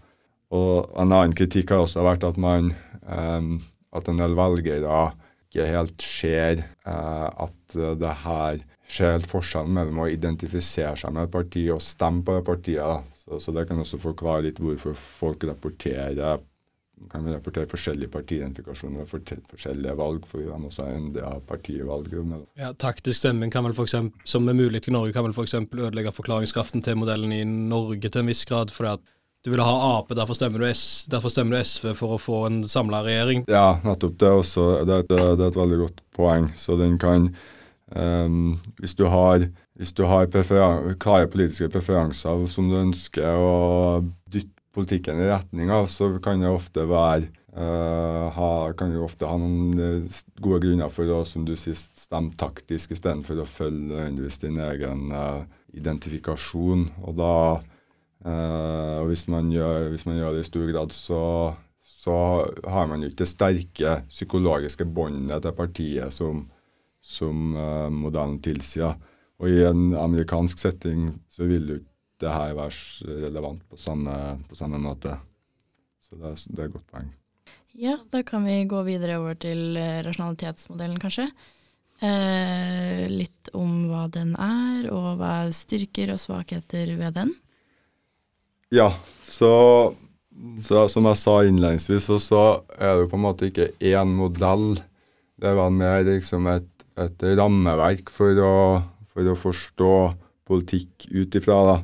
Og 0.52 0.92
En 1.00 1.14
annen 1.14 1.36
kritikk 1.38 1.72
har 1.72 1.86
også 1.86 2.04
vært 2.04 2.26
at 2.28 2.38
man 2.42 2.74
em, 3.08 3.62
at 3.96 4.10
en 4.12 4.20
del 4.20 4.36
velgere 4.36 5.14
ikke 5.48 5.70
helt 5.72 6.04
ser 6.04 6.66
eh, 6.66 7.30
at 7.30 7.78
det 8.02 8.16
her 8.26 8.60
ser 8.88 9.16
helt 9.16 9.30
forskjellen 9.30 9.74
mellom 9.76 10.04
å 10.04 10.10
identifisere 10.12 10.96
seg 11.00 11.14
med 11.16 11.28
et 11.28 11.34
parti 11.34 11.64
og 11.74 11.84
stemme 11.84 12.26
på 12.26 12.38
det 12.38 12.44
partiet. 12.48 13.14
Så, 13.24 13.40
så 13.42 13.54
det 13.56 13.66
kan 13.70 13.82
også 13.82 14.02
forklare 14.02 14.48
litt 14.48 14.62
hvorfor 14.62 14.98
folk 14.98 15.48
rapporterer 15.50 16.44
kan 17.12 17.26
rapportere 17.28 17.68
forskjellige 17.70 18.12
partiidentifikasjoner 18.14 19.04
ved 19.04 19.42
forskjellige 19.52 19.96
valg, 20.00 20.26
fordi 20.30 20.46
de 20.48 20.70
også 20.70 20.86
er 20.86 20.94
en 20.96 21.10
del 21.16 21.26
av 21.28 21.42
partivalg. 21.48 22.08
Ja, 22.60 22.72
Taktisk 22.72 23.20
stemming 23.20 23.52
kan 23.52 23.66
vel 23.68 23.76
for 23.76 23.88
eksempel, 23.88 24.22
som 24.28 24.48
er 24.50 24.58
mulig 24.58 24.86
til 24.86 24.96
Norge, 24.96 25.14
kan 25.14 25.26
vel 25.28 25.36
f.eks. 25.36 25.58
ødelegge 25.60 26.16
forklaringskraften 26.16 26.86
til 26.86 26.98
modellen 27.02 27.34
i 27.36 27.44
Norge 27.44 28.10
til 28.10 28.24
en 28.24 28.32
viss 28.32 28.46
grad. 28.48 28.72
fordi 28.72 28.96
at 28.96 29.12
du 29.46 29.52
vil 29.52 29.62
ha 29.62 29.74
Ap, 30.00 30.10
derfor 30.18 30.34
stemmer 30.34 30.64
du, 30.64 30.66
S, 30.72 31.06
derfor 31.12 31.30
stemmer 31.30 31.58
du 31.58 31.64
SV 31.64 31.92
for 31.94 32.16
å 32.16 32.22
få 32.22 32.46
en 32.48 32.64
samla 32.66 33.04
regjering. 33.06 33.44
Ja, 33.52 33.78
nettopp. 33.84 34.16
Det 34.18 34.26
er 34.26 34.40
også 34.40 34.64
det 34.90 35.04
det, 35.12 35.20
det 35.20 35.44
er 35.44 35.52
et 35.52 35.60
veldig 35.60 35.78
godt 35.84 36.02
poeng. 36.18 36.48
Så 36.58 36.80
den 36.80 36.98
kan 36.98 37.30
ehm, 37.94 38.58
Hvis 38.80 38.96
du 38.96 39.06
har, 39.12 39.48
hvis 39.76 39.94
du 39.94 40.06
har 40.06 40.28
klare 40.32 41.28
politiske 41.28 41.70
preferanser 41.70 42.46
som 42.48 42.70
du 42.70 42.78
ønsker 42.80 43.28
å 43.30 44.04
dytte 44.32 44.54
politikken 44.76 45.22
i 45.24 45.30
retning 45.30 45.72
av, 45.72 45.88
så 45.88 46.10
kan 46.20 46.42
det 46.42 46.52
ofte 46.52 46.84
være 46.90 47.30
uh, 47.56 48.28
ha, 48.36 48.50
kan 48.76 48.92
det 48.92 49.00
ofte 49.00 49.30
ha 49.30 49.38
noen 49.40 49.80
eh, 49.80 50.18
gode 50.44 50.60
grunner 50.66 50.92
for 50.92 51.08
å 51.16 51.22
som 51.24 51.46
du 51.48 51.54
sier, 51.56 51.78
stemme 51.78 52.36
taktisk 52.36 52.92
istedenfor 52.92 53.40
å 53.40 53.48
følge 53.48 54.10
din 54.42 54.60
egen 54.60 55.14
uh, 55.16 55.46
identifikasjon. 55.72 56.90
Og 57.08 57.16
da 57.16 57.38
uh, 58.28 59.00
hvis 59.08 59.30
man, 59.32 59.48
gjør, 59.54 59.94
hvis 59.94 60.04
man 60.10 60.20
gjør 60.20 60.36
det 60.36 60.44
i 60.44 60.50
stor 60.50 60.68
grad, 60.74 60.92
så 60.92 61.22
så 62.06 62.16
har 62.70 62.86
man 62.86 63.02
jo 63.02 63.10
ikke 63.10 63.24
det 63.24 63.32
sterke 63.32 63.94
psykologiske 64.12 64.86
båndet 64.86 65.42
til 65.42 65.56
partiet 65.58 66.14
som, 66.14 66.44
som 67.06 67.54
uh, 67.54 67.90
modellen 67.94 68.40
tilsier. 68.44 68.96
Og 69.42 69.52
i 69.52 69.62
en 69.68 69.92
amerikansk 70.00 70.62
setting 70.64 71.12
så 71.30 71.46
vil 71.48 71.70
jo 71.70 71.82
det 72.24 72.32
her 72.32 72.56
være 72.56 73.20
relevant 73.26 73.62
på 73.70 73.78
samme, 73.78 74.16
på 74.48 74.56
samme 74.58 74.80
måte. 74.82 75.18
Så 76.02 76.16
det 76.16 76.32
er, 76.32 76.42
det 76.48 76.64
er 76.64 76.70
et 76.70 76.76
godt 76.78 76.92
poeng. 76.94 77.12
Ja, 77.76 77.98
da 78.12 78.22
kan 78.24 78.46
vi 78.48 78.62
gå 78.72 78.82
videre 78.88 79.18
over 79.20 79.36
til 79.36 79.76
eh, 79.76 80.00
rasjonalitetsmodellen, 80.06 81.00
kanskje. 81.02 81.28
Eh, 82.00 83.04
litt 83.12 83.52
om 83.56 83.86
hva 83.90 84.06
den 84.12 84.32
er, 84.40 84.88
og 84.96 85.20
hva 85.20 85.32
er 85.44 85.52
styrker 85.56 86.14
og 86.14 86.22
svakheter 86.24 86.94
ved 86.96 87.18
den. 87.20 87.34
Ja, 88.74 88.90
så, 89.24 89.52
så 90.64 90.86
som 90.92 91.08
jeg 91.12 91.20
sa 91.20 91.36
innledningsvis, 91.44 92.08
så, 92.08 92.20
så 92.20 92.44
er 92.80 93.02
det 93.02 93.10
på 93.12 93.20
en 93.20 93.26
måte 93.28 93.52
ikke 93.52 93.74
én 93.84 94.16
modell. 94.18 94.80
Det 95.36 95.52
var 95.60 95.76
mer 95.76 96.08
liksom 96.08 96.48
et, 96.52 96.72
et 96.96 97.26
rammeverk 97.38 98.12
for 98.14 98.40
å, 98.40 98.56
for 99.12 99.28
å 99.28 99.38
forstå 99.40 99.96
politikk 100.48 101.08
ut 101.12 101.36
ifra. 101.36 101.80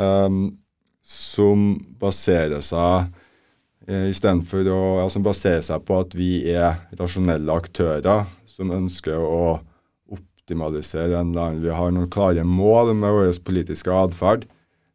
Ehm, 0.00 0.56
som 1.04 1.74
baserer 2.00 2.62
seg 2.64 3.10
eh, 3.86 4.08
Istedenfor 4.08 4.64
å 4.72 4.78
ja, 5.02 5.04
Som 5.12 5.22
baserer 5.26 5.60
seg 5.62 5.84
på 5.84 5.98
at 6.00 6.14
vi 6.16 6.38
er 6.48 6.80
rasjonelle 6.96 7.52
aktører 7.52 8.24
som 8.48 8.72
ønsker 8.72 9.20
å 9.20 9.58
optimalisere 10.14 11.18
en 11.18 11.34
eller 11.34 11.42
annen 11.42 11.62
Vi 11.64 11.76
har 11.76 11.92
noen 11.92 12.10
klare 12.12 12.44
mål 12.48 12.94
med 12.96 13.12
vår 13.12 13.32
politiske 13.44 13.92
atferd. 13.92 14.48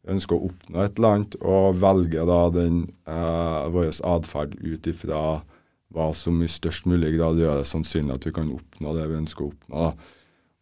ønsker 0.09 0.35
å 0.35 0.49
oppnå 0.49 0.81
et 0.81 0.97
eller 0.97 1.13
annet, 1.13 1.35
og 1.45 1.77
velger 1.77 2.25
da 2.25 2.41
den 2.49 2.81
eh, 3.05 3.69
vår 3.69 3.91
atferd 4.09 4.55
ut 4.63 4.87
ifra 4.89 5.43
hva 5.93 6.11
som 6.13 6.37
i 6.43 6.49
størst 6.49 6.85
mulig 6.89 7.15
grad 7.17 7.39
gjør 7.41 7.61
det 7.61 7.67
sannsynlig 7.69 8.15
at 8.15 8.25
vi 8.27 8.33
kan 8.35 8.49
oppnå 8.53 8.95
det 8.97 9.07
vi 9.09 9.19
ønsker 9.23 9.45
å 9.45 9.51
oppnå. 9.51 9.85
da. 9.87 10.15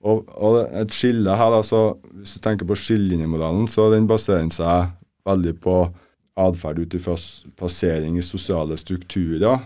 Og, 0.08 0.28
og 0.38 0.60
et 0.78 0.94
skille 0.94 1.36
her, 1.36 1.56
altså, 1.58 1.98
Hvis 2.22 2.38
du 2.38 2.44
tenker 2.46 2.68
på 2.70 2.78
skillelinjemodellen, 2.78 3.66
så 3.68 3.90
den 3.92 4.08
baserer 4.08 4.48
seg 4.54 4.94
veldig 5.28 5.56
på 5.64 5.80
atferd 6.38 6.80
ut 6.80 6.94
ifra 6.94 7.16
plassering 7.58 8.18
i 8.20 8.26
sosiale 8.26 8.78
strukturer. 8.78 9.66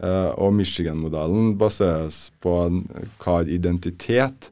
Eh, 0.00 0.30
og 0.38 0.54
Michigan-modellen 0.54 1.54
baseres 1.58 2.28
på 2.42 2.54
en 2.64 2.82
klar 3.22 3.50
identitet. 3.50 4.50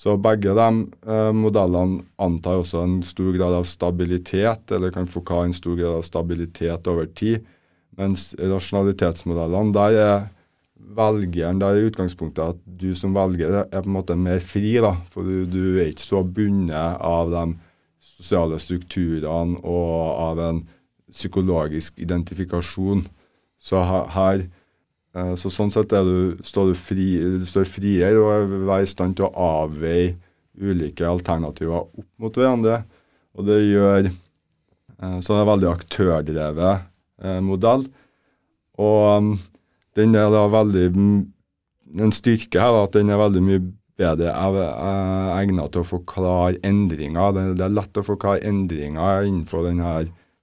Så 0.00 0.14
begge 0.16 0.54
de 0.56 0.68
eh, 1.12 1.32
modellene 1.36 2.04
antar 2.20 2.62
også 2.62 2.84
en 2.84 3.00
stor 3.04 3.34
grad 3.36 3.56
av 3.58 3.66
stabilitet, 3.68 4.70
eller 4.72 4.92
kan 4.94 5.08
forklare 5.08 5.50
en 5.50 5.56
stor 5.56 5.76
grad 5.76 5.98
av 5.98 6.06
stabilitet 6.06 6.88
over 6.88 7.08
tid. 7.16 7.44
Mens 8.00 8.30
rasjonalitetsmodellene, 8.38 9.74
der 9.76 9.98
er 10.00 10.28
velgeren 10.96 11.60
der 11.60 11.76
er 11.76 11.88
utgangspunktet 11.90 12.54
at 12.54 12.60
du 12.80 12.92
som 12.98 13.14
velger 13.14 13.62
er 13.62 13.82
på 13.82 13.88
en 13.88 13.96
måte 13.98 14.16
mer 14.18 14.40
fri, 14.42 14.74
da. 14.82 14.94
For 15.12 15.26
du, 15.26 15.44
du 15.46 15.78
er 15.78 15.90
ikke 15.92 16.06
så 16.06 16.22
bundet 16.24 17.00
av 17.04 17.32
de 17.32 17.44
sosiale 18.00 18.58
strukturene 18.60 19.60
og 19.60 19.98
av 20.30 20.40
en 20.48 20.62
psykologisk 21.10 21.98
identifikasjon. 22.00 23.04
Så 23.60 23.82
her, 23.84 24.46
eh, 25.14 25.34
så 25.36 25.52
sånn 25.52 25.72
sett 25.74 25.92
du, 25.92 26.38
står 26.46 26.72
du, 26.72 26.78
fri, 26.78 27.08
du 27.42 27.46
står 27.48 27.68
friere 27.68 28.16
og 28.22 28.56
er 28.72 28.86
i 28.86 28.90
stand 28.90 29.18
til 29.18 29.28
å 29.28 29.48
avveie 29.64 30.14
ulike 30.60 31.06
alternativer 31.08 31.84
opp 31.84 32.08
mot 32.20 32.36
hverandre. 32.36 32.82
Og 33.36 33.46
det 33.46 33.60
gjør 33.62 34.08
eh, 34.08 35.18
Så 35.20 35.34
det 35.34 35.42
er 35.42 35.52
veldig 35.52 35.70
aktørdrevet 35.70 36.89
modell. 37.44 37.84
Og 38.80 39.18
um, 39.18 39.34
den 39.96 40.14
er 40.16 40.30
da 40.32 40.46
veldig 40.48 40.86
En 42.00 42.12
styrke 42.14 42.60
her 42.62 42.76
er 42.76 42.84
at 42.86 42.94
den 42.94 43.10
er 43.10 43.18
veldig 43.18 43.40
mye 43.42 43.62
bedre 44.00 44.30
eh, 44.30 45.30
egnet 45.40 45.72
til 45.74 45.82
å 45.82 45.88
forklare 45.88 46.60
endringer. 46.66 47.34
Det, 47.34 47.64
er 47.66 47.74
lett 47.74 47.98
å 47.98 48.06
forklare 48.06 48.44
endringer 48.46 49.26
innenfor 49.26 49.66
denne 49.66 49.94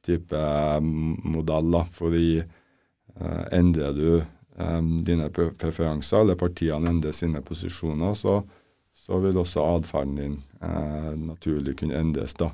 type 0.05 0.41
modeller. 0.83 1.87
fordi 1.91 2.41
eh, 2.41 3.45
endrer 3.55 3.95
du 3.95 4.09
eh, 4.19 4.81
dine 5.07 5.29
preferanser, 5.31 6.21
eller 6.21 6.35
partiene 6.35 6.91
endrer 6.91 7.15
sine 7.15 7.41
posisjoner, 7.41 8.13
så, 8.13 8.41
så 8.91 9.19
vil 9.23 9.39
også 9.39 9.65
atferden 9.77 10.15
din 10.19 10.37
eh, 10.61 11.13
naturlig 11.15 11.77
kunne 11.79 11.97
endres. 11.97 12.35
da. 12.35 12.51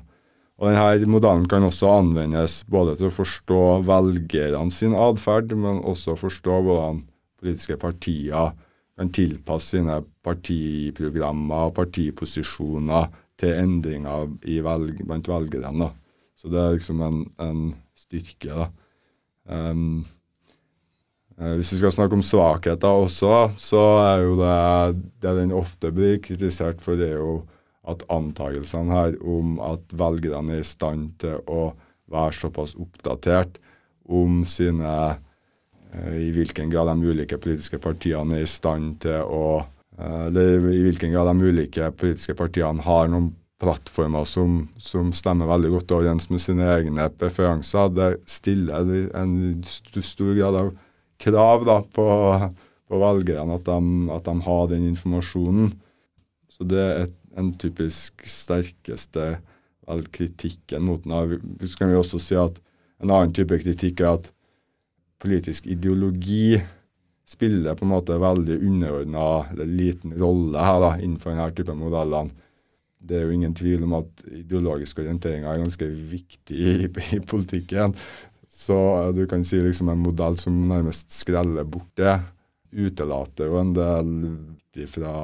Og 0.62 0.70
denne 0.70 1.10
Modellen 1.10 1.48
kan 1.50 1.66
også 1.66 1.90
anvendes 1.96 2.60
både 2.70 2.94
til 2.98 3.08
å 3.08 3.14
forstå 3.14 3.62
velgerne 3.88 4.70
sin 4.70 4.94
atferd, 4.94 5.50
men 5.58 5.82
også 5.82 6.14
forstå 6.18 6.60
hvordan 6.62 7.02
politiske 7.42 7.76
partier 7.80 8.54
kan 8.94 9.10
tilpasse 9.10 9.74
sine 9.74 9.98
partiprogrammer 10.24 11.68
og 11.68 11.74
partiposisjoner 11.80 13.10
til 13.40 13.56
endringer 13.58 14.30
velg 14.62 15.02
blant 15.02 15.28
velgerne. 15.28 15.90
Så 16.38 16.50
det 16.52 16.60
er 16.60 16.76
liksom 16.76 17.02
en, 17.02 17.24
en 17.42 17.64
styrke. 17.98 18.68
Um, 19.50 20.04
hvis 21.34 21.72
vi 21.74 21.80
skal 21.80 21.92
snakke 21.96 22.14
om 22.14 22.22
svakheter 22.22 23.02
også, 23.02 23.48
så 23.58 23.82
er 24.04 24.22
jo 24.22 24.36
det 24.38 25.02
det 25.24 25.34
den 25.40 25.54
ofte 25.56 25.90
blir 25.90 26.20
kritisert 26.22 26.82
for, 26.84 26.94
det 26.94 27.10
er 27.10 27.18
jo 27.18 27.40
at 27.90 28.04
antagelsene 28.12 28.94
her 28.94 29.18
om 29.20 29.58
at 29.62 29.92
velgerne 29.92 30.56
er 30.56 30.64
i 30.64 30.66
stand 30.68 31.12
til 31.22 31.40
å 31.50 31.74
være 32.12 32.36
såpass 32.36 32.74
oppdatert 32.80 33.58
om 34.04 34.42
sine 34.48 34.90
eh, 35.92 36.16
I 36.26 36.32
hvilken 36.34 36.72
grad 36.72 36.90
de 36.90 37.12
ulike 37.12 37.38
politiske 37.40 37.80
partiene 37.80 38.40
er 38.40 38.44
i 38.44 38.50
stand 38.50 38.98
til 39.04 39.24
å 39.24 39.46
eh, 39.62 40.26
Eller 40.28 40.68
i 40.72 40.82
hvilken 40.84 41.14
grad 41.14 41.30
de 41.32 41.48
ulike 41.48 41.90
politiske 41.96 42.36
partiene 42.38 42.84
har 42.84 43.08
noen 43.12 43.32
plattformer 43.62 44.26
som, 44.28 44.66
som 44.76 45.12
stemmer 45.16 45.48
veldig 45.48 45.70
godt 45.76 45.94
overens 45.96 46.28
med 46.28 46.42
sine 46.42 46.66
egne 46.74 47.06
preferanser. 47.16 47.92
Det 47.94 48.08
stiller 48.28 48.90
en 49.16 49.62
stor 49.64 50.34
grad 50.36 50.58
av 50.58 50.72
krav 51.22 51.64
da, 51.64 51.78
på, 51.96 52.06
på 52.90 53.00
velgerne 53.00 53.56
at 53.56 53.70
at 53.70 54.28
de 54.28 54.34
har 54.48 54.66
den 54.72 54.88
informasjonen. 54.90 55.72
Så 56.50 56.66
det 56.68 56.82
er 56.82 57.04
et, 57.06 57.14
en 57.38 57.52
typisk 57.58 58.24
sterkeste 58.28 59.34
vel, 59.88 60.06
kritikken 60.14 60.86
mot 60.86 61.04
den. 61.04 61.58
Så 61.64 61.78
kan 61.78 61.90
vi 61.90 61.98
også 61.98 62.20
si 62.22 62.38
at 62.38 62.60
en 63.02 63.10
annen 63.10 63.34
type 63.36 63.58
kritikk 63.62 64.02
er 64.04 64.16
at 64.18 64.30
politisk 65.24 65.66
ideologi 65.70 66.58
spiller 67.24 67.76
på 67.76 67.86
en 67.86 67.92
måte 67.94 68.16
veldig 68.20 68.58
underordna 68.60 69.28
eller 69.52 69.68
liten 69.68 70.12
rolle 70.20 70.60
her 70.60 70.80
da, 70.82 70.90
innenfor 71.00 71.32
denne 71.32 71.48
type 71.56 71.76
modellene. 71.78 72.34
Det 73.04 73.18
er 73.18 73.26
jo 73.26 73.34
ingen 73.36 73.56
tvil 73.56 73.82
om 73.84 73.98
at 73.98 74.22
ideologisk 74.32 75.02
orientering 75.02 75.44
er 75.44 75.60
ganske 75.60 75.88
viktig 75.88 76.56
i, 76.56 76.86
i 77.16 77.20
politikken. 77.20 77.96
Så 78.48 78.76
du 79.16 79.24
kan 79.28 79.44
si 79.44 79.58
liksom 79.60 79.90
en 79.92 80.04
modell 80.04 80.38
som 80.40 80.56
nærmest 80.70 81.12
skreller 81.12 81.66
bort 81.68 81.90
det, 82.00 82.14
utelater 82.74 83.50
jo 83.50 83.58
en 83.60 83.74
del 83.76 84.86
fra, 84.90 85.14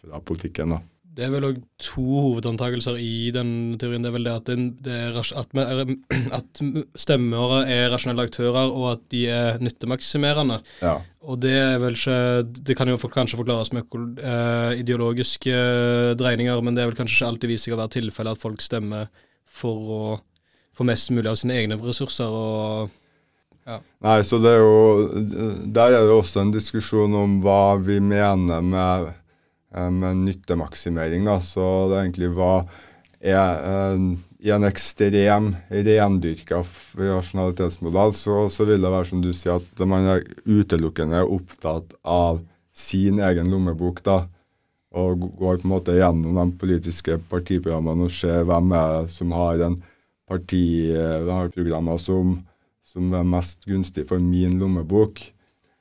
fra 0.00 0.20
politikken. 0.24 0.76
da. 0.76 0.80
Det 1.18 1.24
er 1.26 1.32
vel 1.32 1.48
òg 1.48 1.56
to 1.82 2.02
hovedantakelser 2.06 2.94
i 3.02 3.32
den 3.34 3.74
teorien. 3.80 4.04
Det 4.04 4.10
er 4.12 4.14
vel 4.14 4.28
det 4.28 4.34
at, 4.38 4.50
det 4.86 4.92
er, 4.94 5.16
at, 5.18 5.56
er, 5.58 5.80
at 6.38 6.60
stemmere 7.02 7.64
er 7.66 7.88
rasjonelle 7.90 8.28
aktører, 8.28 8.70
og 8.70 8.92
at 8.92 9.02
de 9.10 9.24
er 9.34 9.58
nyttemaksimerende. 9.58 10.60
Ja. 10.78 11.00
Og 11.26 11.40
det 11.42 11.56
er 11.58 11.80
vel 11.82 11.98
ikke 11.98 12.20
Det 12.70 12.76
kan 12.78 12.88
jo 12.88 13.00
for, 13.02 13.10
kanskje 13.10 13.40
forklares 13.40 13.72
med 13.74 13.90
eh, 14.22 14.78
ideologiske 14.78 15.58
dreininger, 16.20 16.62
men 16.62 16.78
det 16.78 16.84
er 16.84 16.92
vel 16.92 17.00
kanskje 17.00 17.18
ikke 17.18 17.32
alltid 17.32 17.52
vist 17.52 17.66
seg 17.66 17.74
å 17.74 17.82
være 17.82 17.96
tilfellet 17.98 18.38
at 18.38 18.44
folk 18.46 18.62
stemmer 18.62 19.10
for 19.42 19.92
å 19.98 20.02
få 20.78 20.86
mest 20.86 21.10
mulig 21.10 21.32
av 21.32 21.40
sine 21.40 21.58
egne 21.58 21.80
ressurser. 21.82 22.30
og 22.30 22.94
Nei, 24.00 24.20
så 24.24 24.38
det 24.40 24.54
er 24.54 24.62
jo 24.62 25.08
Der 25.74 25.92
er 25.92 26.06
det 26.06 26.14
også 26.14 26.40
en 26.40 26.54
diskusjon 26.54 27.12
om 27.18 27.40
hva 27.44 27.76
vi 27.82 27.98
mener 28.00 28.62
med, 28.62 29.10
eh, 29.10 29.16
med 29.90 30.22
nyttemaksimering. 30.24 31.24
da, 31.24 31.38
Så 31.40 31.88
det 31.90 32.02
egentlig 32.02 32.30
var 32.36 32.66
er 33.20 33.94
eh, 33.94 34.16
I 34.38 34.50
en 34.54 34.64
ekstrem 34.68 35.48
rendyrka 35.68 36.60
rasjonalitetsmodell 36.94 38.12
så, 38.14 38.46
så 38.46 38.64
vil 38.68 38.84
det 38.84 38.92
være 38.92 39.08
som 39.10 39.22
du 39.22 39.32
sier, 39.34 39.58
at 39.58 39.82
man 39.82 40.06
er 40.06 40.26
utelukkende 40.46 41.24
opptatt 41.26 41.96
av 42.04 42.38
sin 42.70 43.18
egen 43.18 43.50
lommebok. 43.50 44.04
da, 44.04 44.28
og 44.94 45.26
går 45.36 45.58
på 45.58 45.66
en 45.66 45.74
måte 45.74 45.96
gjennom 45.96 46.38
de 46.38 46.46
politiske 46.60 47.18
partiprogrammene 47.30 48.06
og 48.06 48.14
ser 48.14 48.46
hvem 48.46 48.72
er 48.72 48.94
det 48.94 49.10
som 49.12 49.34
har 49.36 49.66
en 49.66 49.82
parti, 50.28 50.92
eh, 50.94 51.98
som 51.98 52.38
som 52.88 53.12
er 53.12 53.26
mest 53.26 53.66
gunstig 53.68 54.06
for 54.08 54.18
min 54.18 54.58
lommebok. 54.58 55.20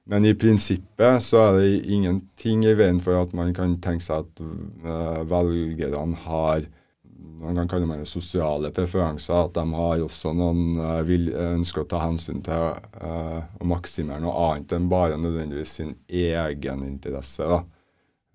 Men 0.08 0.26
i 0.26 0.36
prinsippet 0.39 1.24
så 1.24 1.41
er 1.50 1.58
det 1.60 1.86
ingenting 1.91 2.63
i 2.63 2.76
veien 2.80 3.02
for 3.04 3.20
at 3.20 3.34
man 3.36 3.52
kan 3.56 3.76
tenke 3.84 4.06
seg 4.06 4.24
at 4.24 4.43
eh, 4.43 5.24
velgerne 5.28 6.15
har 6.24 6.67
man 7.38 7.56
kan 7.56 7.67
kalle 7.70 7.98
det 8.00 8.08
sosiale 8.10 8.72
preferanser, 8.74 9.46
at 9.46 9.54
de 9.54 9.63
har 9.74 10.02
også 10.02 10.34
noen 10.38 10.80
eh, 10.82 11.02
vil, 11.06 11.30
ønsker 11.58 11.84
å 11.84 11.89
ta 11.89 12.02
hensyn 12.02 12.41
til 12.46 12.72
eh, 12.74 13.41
å 13.62 13.67
maksimere 13.70 14.24
noe 14.24 14.48
annet 14.48 14.74
enn 14.74 14.89
bare 14.89 15.20
nødvendigvis 15.22 15.76
sin 15.80 15.93
egen 16.08 16.86
interesse. 16.88 17.46
Da. 17.46 17.62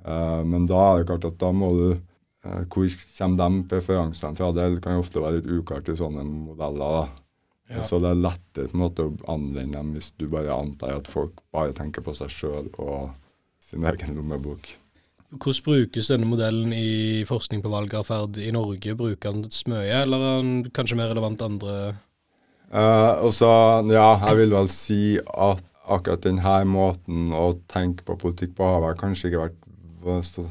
Eh, 0.06 0.40
men 0.46 0.68
da 0.70 0.84
er 0.84 1.02
det 1.02 1.10
klart 1.10 1.28
at 1.32 1.40
da 1.40 1.50
må 1.54 1.72
du 1.78 1.88
eh, 1.90 2.62
Hvor 2.70 2.94
kommer 3.18 3.42
de 3.42 3.66
preferansene 3.70 4.38
fra? 4.38 4.52
Det 4.54 4.68
kan 4.84 4.98
jo 4.98 5.04
ofte 5.04 5.22
være 5.22 5.40
litt 5.40 5.50
uklart 5.50 5.90
i 5.90 5.98
sånne 5.98 6.24
modeller. 6.26 7.00
da. 7.00 7.04
Ja. 7.70 7.84
Så 7.86 8.00
det 8.02 8.10
er 8.10 8.20
lettere 8.20 8.68
på 8.68 8.76
en 8.76 8.82
måte 8.82 9.06
å 9.06 9.16
anvende 9.32 9.78
dem 9.78 9.92
hvis 9.96 10.10
du 10.18 10.26
bare 10.28 10.52
antar 10.52 10.98
at 10.98 11.10
folk 11.10 11.38
bare 11.54 11.74
tenker 11.76 12.04
på 12.04 12.14
seg 12.16 12.32
sjøl 12.32 12.70
og 12.82 13.12
sin 13.62 13.86
egen 13.88 14.16
lommebok. 14.18 14.74
Hvordan 15.32 15.64
brukes 15.64 16.10
denne 16.12 16.28
modellen 16.28 16.74
i 16.76 17.22
forskning 17.24 17.62
på 17.64 17.70
valgatferd 17.72 18.36
i 18.42 18.50
Norge? 18.52 18.96
Bruker 18.98 19.32
den 19.32 19.46
mye, 19.72 20.02
eller 20.02 20.26
er 20.26 20.42
den 20.42 20.72
kanskje 20.76 20.98
mer 20.98 21.08
relevant 21.14 21.40
andre 21.46 21.94
Eh, 22.72 23.14
også, 23.20 23.48
ja, 23.92 24.14
jeg 24.16 24.36
vil 24.38 24.54
vel 24.54 24.68
si 24.72 25.02
at 25.20 25.60
akkurat 25.92 26.22
denne 26.24 26.54
måten 26.64 27.34
å 27.36 27.50
tenke 27.68 28.04
på 28.06 28.16
politikk 28.22 28.54
på 28.56 28.64
har 28.64 28.96
kanskje 28.96 29.28
ikke 29.28 29.42
vært 29.42 29.58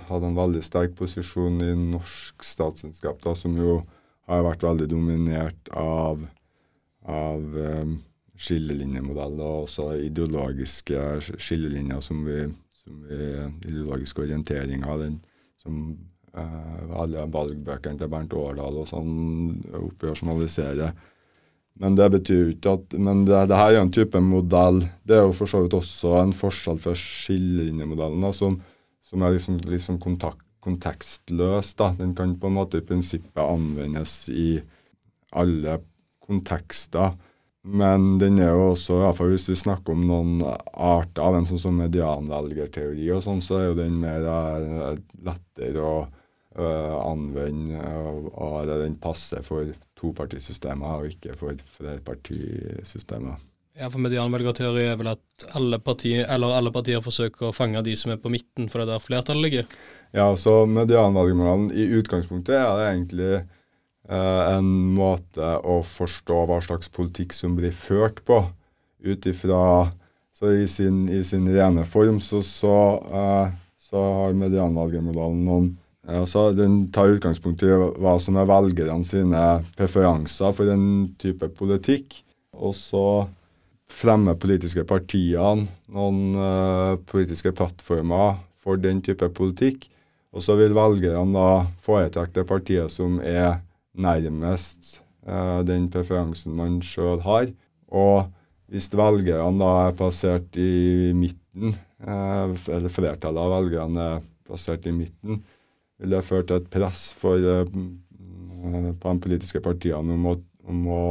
hatt 0.07 0.27
en 0.27 0.37
veldig 0.37 0.61
sterk 0.63 0.93
posisjon 0.99 1.57
i 1.65 1.71
norsk 1.73 2.45
statsvitenskap, 2.45 3.25
som 3.35 3.57
jo 3.57 3.79
har 4.29 4.45
vært 4.45 4.61
veldig 4.67 4.87
dominert 4.91 5.73
av, 5.73 6.21
av 7.09 7.57
skillelinjemodell 8.41 9.39
og 9.41 9.65
også 9.65 9.87
ideologiske 10.07 11.01
skillelinjer 11.41 12.01
som 12.03 12.23
vi, 12.25 12.43
som 12.81 13.03
vi 13.09 13.29
Ideologisk 13.69 14.21
orientering 14.23 14.85
av 14.87 15.03
den 15.03 15.19
som 15.61 15.81
eh, 16.33 16.97
alle 16.97 17.27
valgbøkene 17.31 17.99
til 17.99 18.11
Bernt 18.11 18.33
Årdal 18.33 18.81
og 18.81 18.89
sånn 18.89 19.61
oppgjørsjonaliserer. 19.77 20.95
Men 21.81 21.95
det 21.97 22.09
betyr 22.13 22.51
ikke 22.51 22.75
at 22.75 22.95
Men 22.99 23.23
det, 23.25 23.37
det 23.49 23.57
her 23.57 23.75
er 23.75 23.81
en 23.81 23.93
type 23.93 24.19
modell. 24.21 24.83
Det 25.07 25.17
er 25.17 25.23
jo 25.27 25.35
for 25.37 25.49
så 25.49 25.63
vidt 25.63 25.77
også 25.77 26.17
en 26.19 26.33
forskjell 26.35 26.81
fra 26.83 26.95
skillelinjemodellen, 26.97 28.25
som, 28.35 28.59
som 29.07 29.23
er 29.23 29.37
liksom, 29.37 29.61
liksom 29.69 30.01
kontakt, 30.03 30.43
kontekstløs. 30.61 31.73
da. 31.79 31.93
Den 31.97 32.13
kan 32.17 32.35
på 32.39 32.51
en 32.51 32.57
måte 32.59 32.81
i 32.81 32.85
prinsippet 32.85 33.41
anvendes 33.41 34.25
i 34.29 34.59
alle 35.31 35.79
kontekster. 36.23 37.13
Men 37.61 38.15
den 38.17 38.39
er 38.41 38.55
jo 38.55 38.71
også, 38.71 38.95
i 38.95 39.03
hvert 39.03 39.19
fall 39.19 39.35
hvis 39.35 39.49
vi 39.51 39.59
snakker 39.59 39.93
om 39.93 40.07
noen 40.09 40.39
arter 40.41 41.21
av 41.21 41.37
en 41.37 41.45
sånn 41.45 41.61
som 41.61 41.77
medianvelgerteori 41.77 43.11
og 43.13 43.21
sånn, 43.25 43.43
så 43.45 43.59
er 43.59 43.67
jo 43.67 43.77
den 43.77 43.99
mer 44.01 44.25
eh, 44.25 44.97
lettere 45.27 45.85
å 45.85 45.99
eh, 46.01 46.97
anvende, 47.03 47.83
og, 48.01 48.31
og 48.33 48.73
den 48.81 48.97
passer 49.01 49.45
for 49.45 49.69
topartisystemer 49.99 51.03
og 51.03 51.13
ikke 51.13 51.37
for 51.37 51.61
flerpartisystemer. 51.77 53.37
Ja, 53.77 53.87
for 53.87 54.01
medianvelgerteori 54.03 54.83
er 54.89 54.97
vel 54.99 55.13
at 55.13 55.45
alle 55.55 55.77
partier, 55.79 56.25
eller 56.33 56.57
alle 56.57 56.73
partier 56.75 56.99
forsøker 57.05 57.47
å 57.47 57.55
fange 57.55 57.79
de 57.85 57.93
som 57.95 58.11
er 58.11 58.19
på 58.19 58.33
midten, 58.33 58.67
for 58.67 58.81
det 58.81 58.89
er 58.89 58.95
der 58.97 59.05
flertallet 59.05 59.45
ligger. 59.45 59.75
Ja, 60.17 60.27
så 60.35 60.65
medianvalgmoralen 60.67 61.69
i 61.71 61.85
utgangspunktet 62.01 62.57
er 62.57 62.73
det 62.77 62.89
egentlig 62.89 63.35
en 64.15 64.69
måte 64.95 65.53
å 65.63 65.81
forstå 65.87 66.45
hva 66.49 66.59
slags 66.63 66.91
politikk 66.91 67.35
som 67.35 67.55
blir 67.57 67.75
ført 67.75 68.23
på, 68.27 68.43
ut 69.01 69.25
ifra 69.25 69.89
Så 70.35 70.51
i 70.57 70.67
sin, 70.67 71.05
i 71.09 71.23
sin 71.23 71.45
rene 71.53 71.83
form 71.85 72.19
så, 72.23 72.39
så, 72.41 72.75
eh, 73.13 73.51
så 73.77 74.01
har 74.17 74.37
medianvalgmoralen 74.37 75.45
noen 75.45 75.71
Altså, 76.09 76.47
den 76.57 76.87
tar 76.89 77.11
utgangspunkt 77.13 77.61
i 77.61 77.69
hva 77.69 78.15
som 78.19 78.39
er 78.41 78.47
velgerne 78.49 79.05
sine 79.05 79.41
preferanser 79.77 80.55
for 80.57 80.71
en 80.73 81.11
type 81.21 81.45
politikk. 81.59 82.17
Og 82.57 82.73
så 82.73 83.05
fremmer 83.91 84.39
politiske 84.39 84.83
partiene 84.87 85.67
noen 85.91 86.37
eh, 86.41 86.93
politiske 87.11 87.53
plattformer 87.53 88.39
for 88.61 88.81
den 88.81 89.03
type 89.05 89.29
politikk. 89.37 89.85
Og 90.31 90.41
så 90.45 90.55
vil 90.57 90.73
velgerne 90.73 91.35
da 91.35 91.65
foretrekke 91.83 92.39
det 92.39 92.47
partiet 92.49 92.93
som 92.93 93.19
er 93.21 93.59
nærmest 93.97 95.01
eh, 95.27 95.61
den 95.67 95.89
preferansen 95.91 96.55
man 96.57 96.79
sjøl 96.85 97.21
har. 97.25 97.51
Og 97.91 98.29
hvis 98.71 98.89
velgerne 98.95 99.59
da 99.59 99.71
er 99.87 99.97
plassert 99.99 100.59
i 100.59 101.11
midten, 101.17 101.75
eh, 101.99 102.53
eller 102.71 102.93
flertallet 102.93 103.41
av 103.41 103.55
velgerne 103.57 104.05
er 104.15 104.21
plassert 104.47 104.87
i 104.87 104.95
midten, 104.95 105.41
vil 106.01 106.15
det 106.15 106.25
føre 106.25 106.47
til 106.47 106.61
et 106.61 106.69
press 106.73 107.11
for, 107.19 107.37
eh, 107.37 107.65
på 107.71 109.13
de 109.13 109.25
politiske 109.27 109.61
partiene 109.63 110.15
om 110.15 110.29
å, 110.31 110.35
om 110.71 110.87
å 110.87 111.05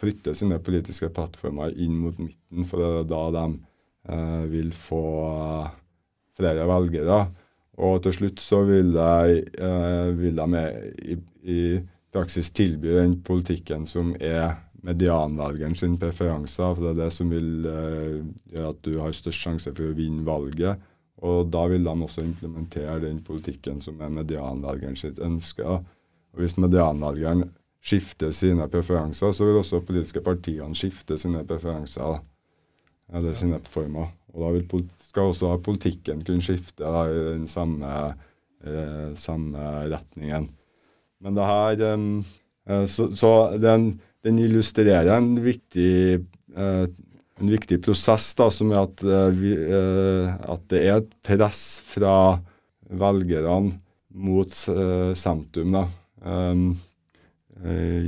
flytte 0.00 0.34
sine 0.36 0.58
politiske 0.60 1.08
plattformer 1.14 1.74
inn 1.80 1.96
mot 1.98 2.18
midten, 2.20 2.66
for 2.68 2.82
det 2.82 2.88
er 2.88 3.10
da 3.10 3.24
de 3.36 3.46
eh, 4.12 4.44
vil 4.52 4.72
få 4.72 5.02
flere 6.36 6.66
velgere. 6.68 7.26
Og 7.76 8.00
til 8.04 8.14
slutt 8.16 8.40
så 8.40 8.62
vil 8.68 8.94
de, 8.94 9.42
eh, 9.60 10.10
vil 10.16 10.40
de 10.40 10.62
i, 11.12 11.18
i 11.44 11.60
praksis 12.16 12.50
tilby 12.56 12.96
den 12.96 13.18
politikken 13.24 13.86
som 13.90 14.14
er 14.16 14.56
medianvelgeren 14.86 15.74
sin 15.76 15.96
preferanser, 16.00 16.74
for 16.74 16.84
det 16.84 16.92
er 16.92 17.00
det 17.04 17.12
som 17.14 17.30
vil 17.32 17.66
eh, 17.70 18.20
gjøre 18.52 18.72
at 18.72 18.82
du 18.86 18.92
har 19.02 19.16
størst 19.16 19.42
sjanse 19.42 19.72
for 19.74 19.90
å 19.90 19.96
vinne 19.96 20.26
valget. 20.26 20.82
Og 21.24 21.48
da 21.50 21.64
vil 21.70 21.86
de 21.86 21.92
også 21.92 22.24
implementere 22.26 23.00
den 23.06 23.22
politikken 23.24 23.80
som 23.80 24.00
er 24.04 24.12
medianvelgeren 24.12 24.98
sitt 25.00 25.18
ønske. 25.22 25.64
Og 25.64 26.42
Hvis 26.42 26.58
medianvelgeren 26.60 27.48
skifter 27.86 28.32
sine 28.34 28.68
preferanser, 28.68 29.32
så 29.32 29.46
vil 29.46 29.60
også 29.62 29.80
politiske 29.86 30.20
partiene 30.20 30.76
skifte 30.76 31.18
sine 31.18 31.44
preferanser. 31.46 32.20
Eller 33.08 33.28
Eller 33.30 33.34
sine 33.34 33.60
former. 33.70 34.12
Og 34.34 34.42
da 34.42 34.52
vil, 34.52 34.88
skal 35.08 35.30
også 35.32 35.56
politikken 35.64 36.24
kunne 36.24 36.42
skifte 36.42 36.84
da, 36.84 37.06
i 37.08 37.32
den 37.32 37.48
samme, 37.48 38.14
eh, 38.64 39.14
samme 39.14 39.88
retningen. 39.88 40.50
Men 41.26 41.34
det 41.34 41.48
her 41.50 41.82
em, 41.90 42.06
eh, 42.70 42.84
Så, 42.86 43.10
så 43.10 43.32
den, 43.58 43.96
den 44.22 44.38
illustrerer 44.38 45.10
en 45.16 45.34
viktig 45.42 46.22
uh, 46.56 46.86
en 47.36 47.50
viktig 47.52 47.82
prosess 47.84 48.30
da, 48.38 48.46
som 48.48 48.70
er 48.72 48.78
at, 48.86 49.02
uh, 49.04 49.28
vi, 49.34 49.50
uh, 49.52 50.30
at 50.54 50.62
det 50.72 50.78
er 50.86 51.00
et 51.02 51.10
press 51.26 51.82
fra 51.84 52.38
velgerne 52.86 53.74
mot 54.16 54.54
sentrum. 54.56 55.74
Da. 55.74 55.82
Um, 56.24 56.78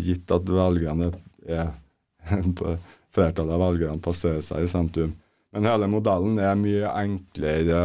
gitt 0.01 0.33
at 0.33 0.49
velgerne 0.49 1.11
er 1.45 1.75
Flertallet 3.13 3.53
av 3.53 3.61
velgerne 3.61 4.01
passerer 4.01 4.41
seg 4.45 4.65
i 4.65 4.71
sentrum. 4.71 5.13
Men 5.53 5.69
hele 5.69 5.89
modellen 5.91 6.41
er 6.41 6.57
mye 6.57 6.89
enklere. 7.03 7.83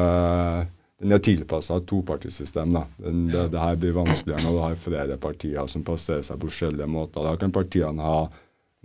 Den 1.01 1.11
er 1.11 1.19
tilpassa 1.25 1.77
et 1.81 1.87
topartisystem. 1.89 2.71
da. 2.71 2.83
Den, 3.01 3.25
det, 3.31 3.47
det 3.51 3.59
her 3.59 3.75
blir 3.81 3.95
vanskeligere 3.97 4.43
når 4.45 4.51
du 4.55 4.61
har 4.63 4.75
flere 4.79 5.17
partier 5.17 5.67
som 5.67 5.83
passerer 5.83 6.21
seg 6.23 6.39
på 6.39 6.47
forskjellige 6.51 6.87
måter. 6.87 7.25
Da 7.25 7.33
kan 7.41 7.51
partiene 7.51 8.03
ha 8.05 8.19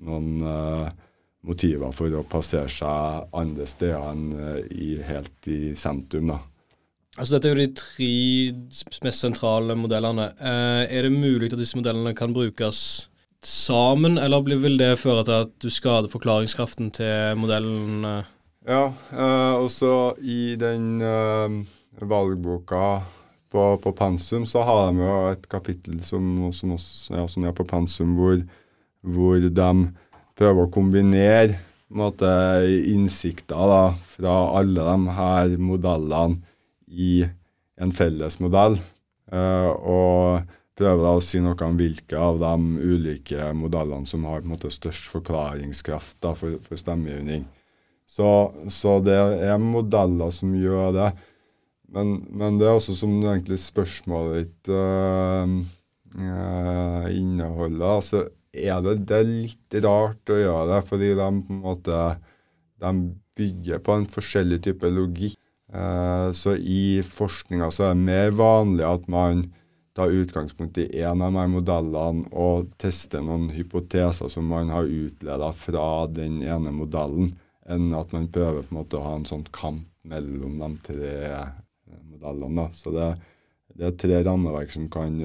noen 0.08 0.42
uh, 0.42 0.88
motiver 1.46 1.92
for 1.94 2.10
å 2.18 2.24
plassere 2.26 2.70
seg 2.72 3.28
andre 3.38 3.66
steder 3.66 4.08
enn 4.12 4.24
uh, 4.34 4.56
i, 4.72 4.96
helt 5.06 5.50
i 5.52 5.74
sentrum. 5.78 6.32
da. 6.32 6.40
Altså 7.18 7.34
Dette 7.36 7.50
er 7.50 7.54
jo 7.54 7.66
de 7.66 7.70
tre 7.78 8.10
mest 9.06 9.22
sentrale 9.24 9.74
modellene. 9.78 10.30
Uh, 10.40 10.84
er 10.88 11.06
det 11.06 11.14
mulig 11.14 11.52
at 11.52 11.58
disse 11.60 11.78
modellene 11.78 12.14
kan 12.18 12.34
brukes 12.34 12.80
sammen, 13.44 14.18
eller 14.18 14.42
blir- 14.42 14.58
vil 14.62 14.78
det 14.80 14.96
føre 14.98 15.22
til 15.26 15.36
at 15.44 15.50
du 15.62 15.68
skader 15.70 16.10
forklaringskraften 16.10 16.90
til 16.98 17.36
modellen? 17.38 18.02
Ja, 18.66 18.88
eh, 19.14 19.54
også 19.62 20.16
i 20.18 20.56
den 20.58 20.98
valgboka 22.06 22.82
på, 23.50 23.64
på 23.82 23.92
pensum, 23.96 24.44
så 24.46 24.62
har 24.66 24.88
de 24.88 25.02
jo 25.02 25.14
et 25.32 25.48
kapittel 25.50 26.00
som, 26.04 26.50
som, 26.52 26.74
også, 26.76 27.14
ja, 27.16 27.24
som 27.30 27.46
er 27.48 27.56
på 27.56 27.66
pensum, 27.68 28.14
hvor, 28.18 28.42
hvor 29.02 29.40
de 29.40 29.70
prøver 30.38 30.62
å 30.64 30.72
kombinere 30.72 31.58
måte, 31.88 32.28
innsikter 32.90 33.72
da, 33.72 33.82
fra 34.16 34.36
alle 34.60 34.84
de 34.84 35.16
her 35.16 35.56
modellene 35.56 36.42
i 36.88 37.24
en 37.80 37.92
felles 37.94 38.38
modell. 38.42 38.78
Uh, 39.28 39.72
og 39.84 40.54
prøver 40.78 41.02
da 41.04 41.14
å 41.16 41.22
si 41.24 41.40
noe 41.42 41.58
om 41.66 41.76
hvilke 41.78 42.18
av 42.20 42.38
de 42.40 42.52
ulike 42.94 43.50
modellene 43.56 44.08
som 44.08 44.24
har 44.28 44.46
måte, 44.46 44.70
størst 44.72 45.10
forklaringskraft 45.12 46.18
da, 46.24 46.34
for, 46.38 46.60
for 46.64 46.80
stemmegivning. 46.80 47.46
Så, 48.08 48.28
så 48.72 48.98
det 49.04 49.16
er 49.18 49.58
modeller 49.60 50.32
som 50.32 50.54
gjør 50.56 50.94
det. 50.96 51.08
Men, 51.94 52.18
men 52.28 52.58
det 52.60 52.68
er 52.68 52.76
også 52.76 52.94
som 52.98 53.14
egentlig 53.22 53.58
spørsmålet 53.62 54.42
ditt 54.42 54.70
uh, 54.72 55.48
uh, 56.18 57.06
inneholder. 57.08 57.86
Altså, 57.88 58.24
er 58.52 58.82
det, 58.84 58.98
det 59.08 59.16
er 59.16 59.28
litt 59.28 59.78
rart 59.84 60.32
å 60.32 60.40
gjøre 60.40 60.66
det, 60.74 60.82
fordi 60.88 61.12
de 61.16 61.28
på 61.46 61.54
en 61.54 61.62
måte 61.64 62.02
de 62.78 62.92
bygger 63.38 63.80
på 63.84 63.94
en 63.96 64.08
forskjellig 64.10 64.60
type 64.66 64.90
logikk. 64.92 65.38
Uh, 65.68 66.28
så 66.36 66.54
i 66.56 67.00
forskninga 67.04 67.68
så 67.72 67.88
er 67.88 67.96
det 67.96 68.06
mer 68.08 68.30
vanlig 68.36 68.86
at 68.88 69.08
man 69.12 69.46
tar 69.98 70.14
utgangspunkt 70.14 70.78
i 70.78 70.86
en 71.02 71.24
av 71.24 71.34
de 71.34 71.44
modellene 71.50 72.28
og 72.30 72.70
tester 72.80 73.24
noen 73.24 73.48
hypoteser 73.52 74.30
som 74.32 74.46
man 74.48 74.70
har 74.72 74.86
utleda 74.86 75.50
fra 75.56 76.06
den 76.12 76.38
ene 76.46 76.72
modellen, 76.72 77.32
enn 77.68 77.90
at 77.98 78.14
man 78.14 78.30
prøver 78.32 78.62
på 78.62 78.72
en 78.72 78.78
måte 78.78 79.00
å 79.00 79.04
ha 79.04 79.16
en 79.18 79.26
sånn 79.28 79.48
kamp 79.52 79.88
mellom 80.08 80.60
de 80.62 80.70
tre 80.86 81.16
modellene. 82.18 82.66
Da. 82.66 82.76
Så 82.76 82.92
det, 82.94 83.08
det 83.78 83.86
er 83.88 83.96
tre 84.02 84.20
rammeverk 84.26 84.74
som 84.74 84.90
kan 84.92 85.16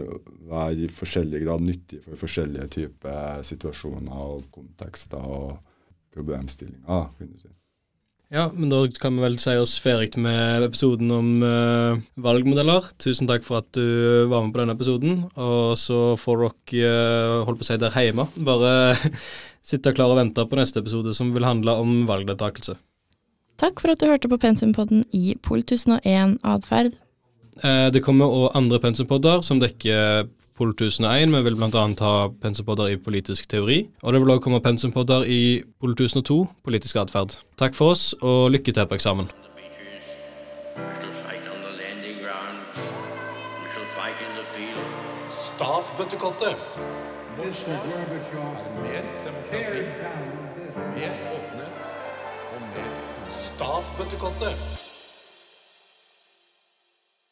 være 0.50 0.86
i 0.86 0.92
forskjellig 1.02 1.44
grad 1.46 1.66
nyttige 1.66 2.06
for 2.06 2.24
forskjellige 2.26 2.70
typer 2.78 3.44
situasjoner 3.50 4.24
og 4.30 4.48
kontekster 4.54 5.20
og 5.42 5.58
problemstillinger. 6.14 7.12
kunne 7.18 7.34
du 7.34 7.44
si. 7.44 7.54
Ja, 8.34 8.48
men 8.50 8.72
da 8.72 8.80
kan 8.98 9.14
vi 9.14 9.22
vel 9.22 9.36
si 9.38 9.54
oss 9.62 9.76
ferdig 9.82 10.18
med 10.18 10.64
episoden 10.66 11.12
om 11.14 11.28
uh, 11.46 12.00
valgmodeller. 12.18 12.88
Tusen 12.98 13.30
takk 13.30 13.46
for 13.46 13.60
at 13.62 13.68
du 13.78 14.26
var 14.32 14.42
med 14.42 14.56
på 14.56 14.62
denne 14.64 14.74
episoden. 14.74 15.20
Og 15.38 15.76
så 15.78 16.16
får 16.18 16.42
dere, 16.42 16.88
uh, 16.90 17.44
holdt 17.46 17.62
på 17.62 17.68
å 17.68 17.70
si 17.70 17.78
der 17.78 17.94
hjemme, 17.94 18.26
bare 18.48 18.72
sitte 19.70 19.94
klar 19.94 20.16
og 20.16 20.18
vente 20.18 20.48
på 20.50 20.58
neste 20.58 20.82
episode 20.82 21.14
som 21.14 21.30
vil 21.36 21.46
handle 21.46 21.78
om 21.84 22.08
valgdeltakelse. 22.10 22.80
Takk 23.64 23.80
for 23.80 23.94
at 23.94 24.02
du 24.02 24.10
hørte 24.10 24.28
på 24.28 24.36
Pensumpodden 24.38 25.06
i 25.16 25.38
Pol 25.40 25.62
1001 25.64 26.34
atferd. 26.44 26.92
Eh, 27.64 27.92
det 27.96 28.02
kommer 28.04 28.28
òg 28.28 28.58
andre 28.60 28.80
pensumpodder 28.84 29.40
som 29.42 29.62
dekker 29.62 30.28
Pol 30.58 30.74
1001. 30.74 31.32
Vi 31.32 31.42
vil 31.46 31.56
bl.a. 31.56 31.84
ha 32.04 32.28
pensumpodder 32.44 32.92
i 32.92 32.98
politisk 33.00 33.48
teori. 33.48 33.86
Og 34.04 34.14
det 34.14 34.20
vil 34.22 34.34
òg 34.36 34.42
komme 34.44 34.60
pensumpodder 34.60 35.24
i 35.24 35.64
Pol 35.80 35.96
1002, 35.96 36.42
politisk 36.66 37.00
atferd. 37.00 37.38
Takk 37.56 37.78
for 37.78 37.96
oss, 37.96 38.12
og 38.20 38.52
lykke 38.52 38.76
til 38.76 38.88
på 38.88 39.00
eksamen. 39.00 39.32
Statsbøttekottet. 45.54 46.60
Mer 47.38 49.08
demokrati, 49.24 49.82
mer 51.00 51.33
Statsbøttekottet. 53.56 54.93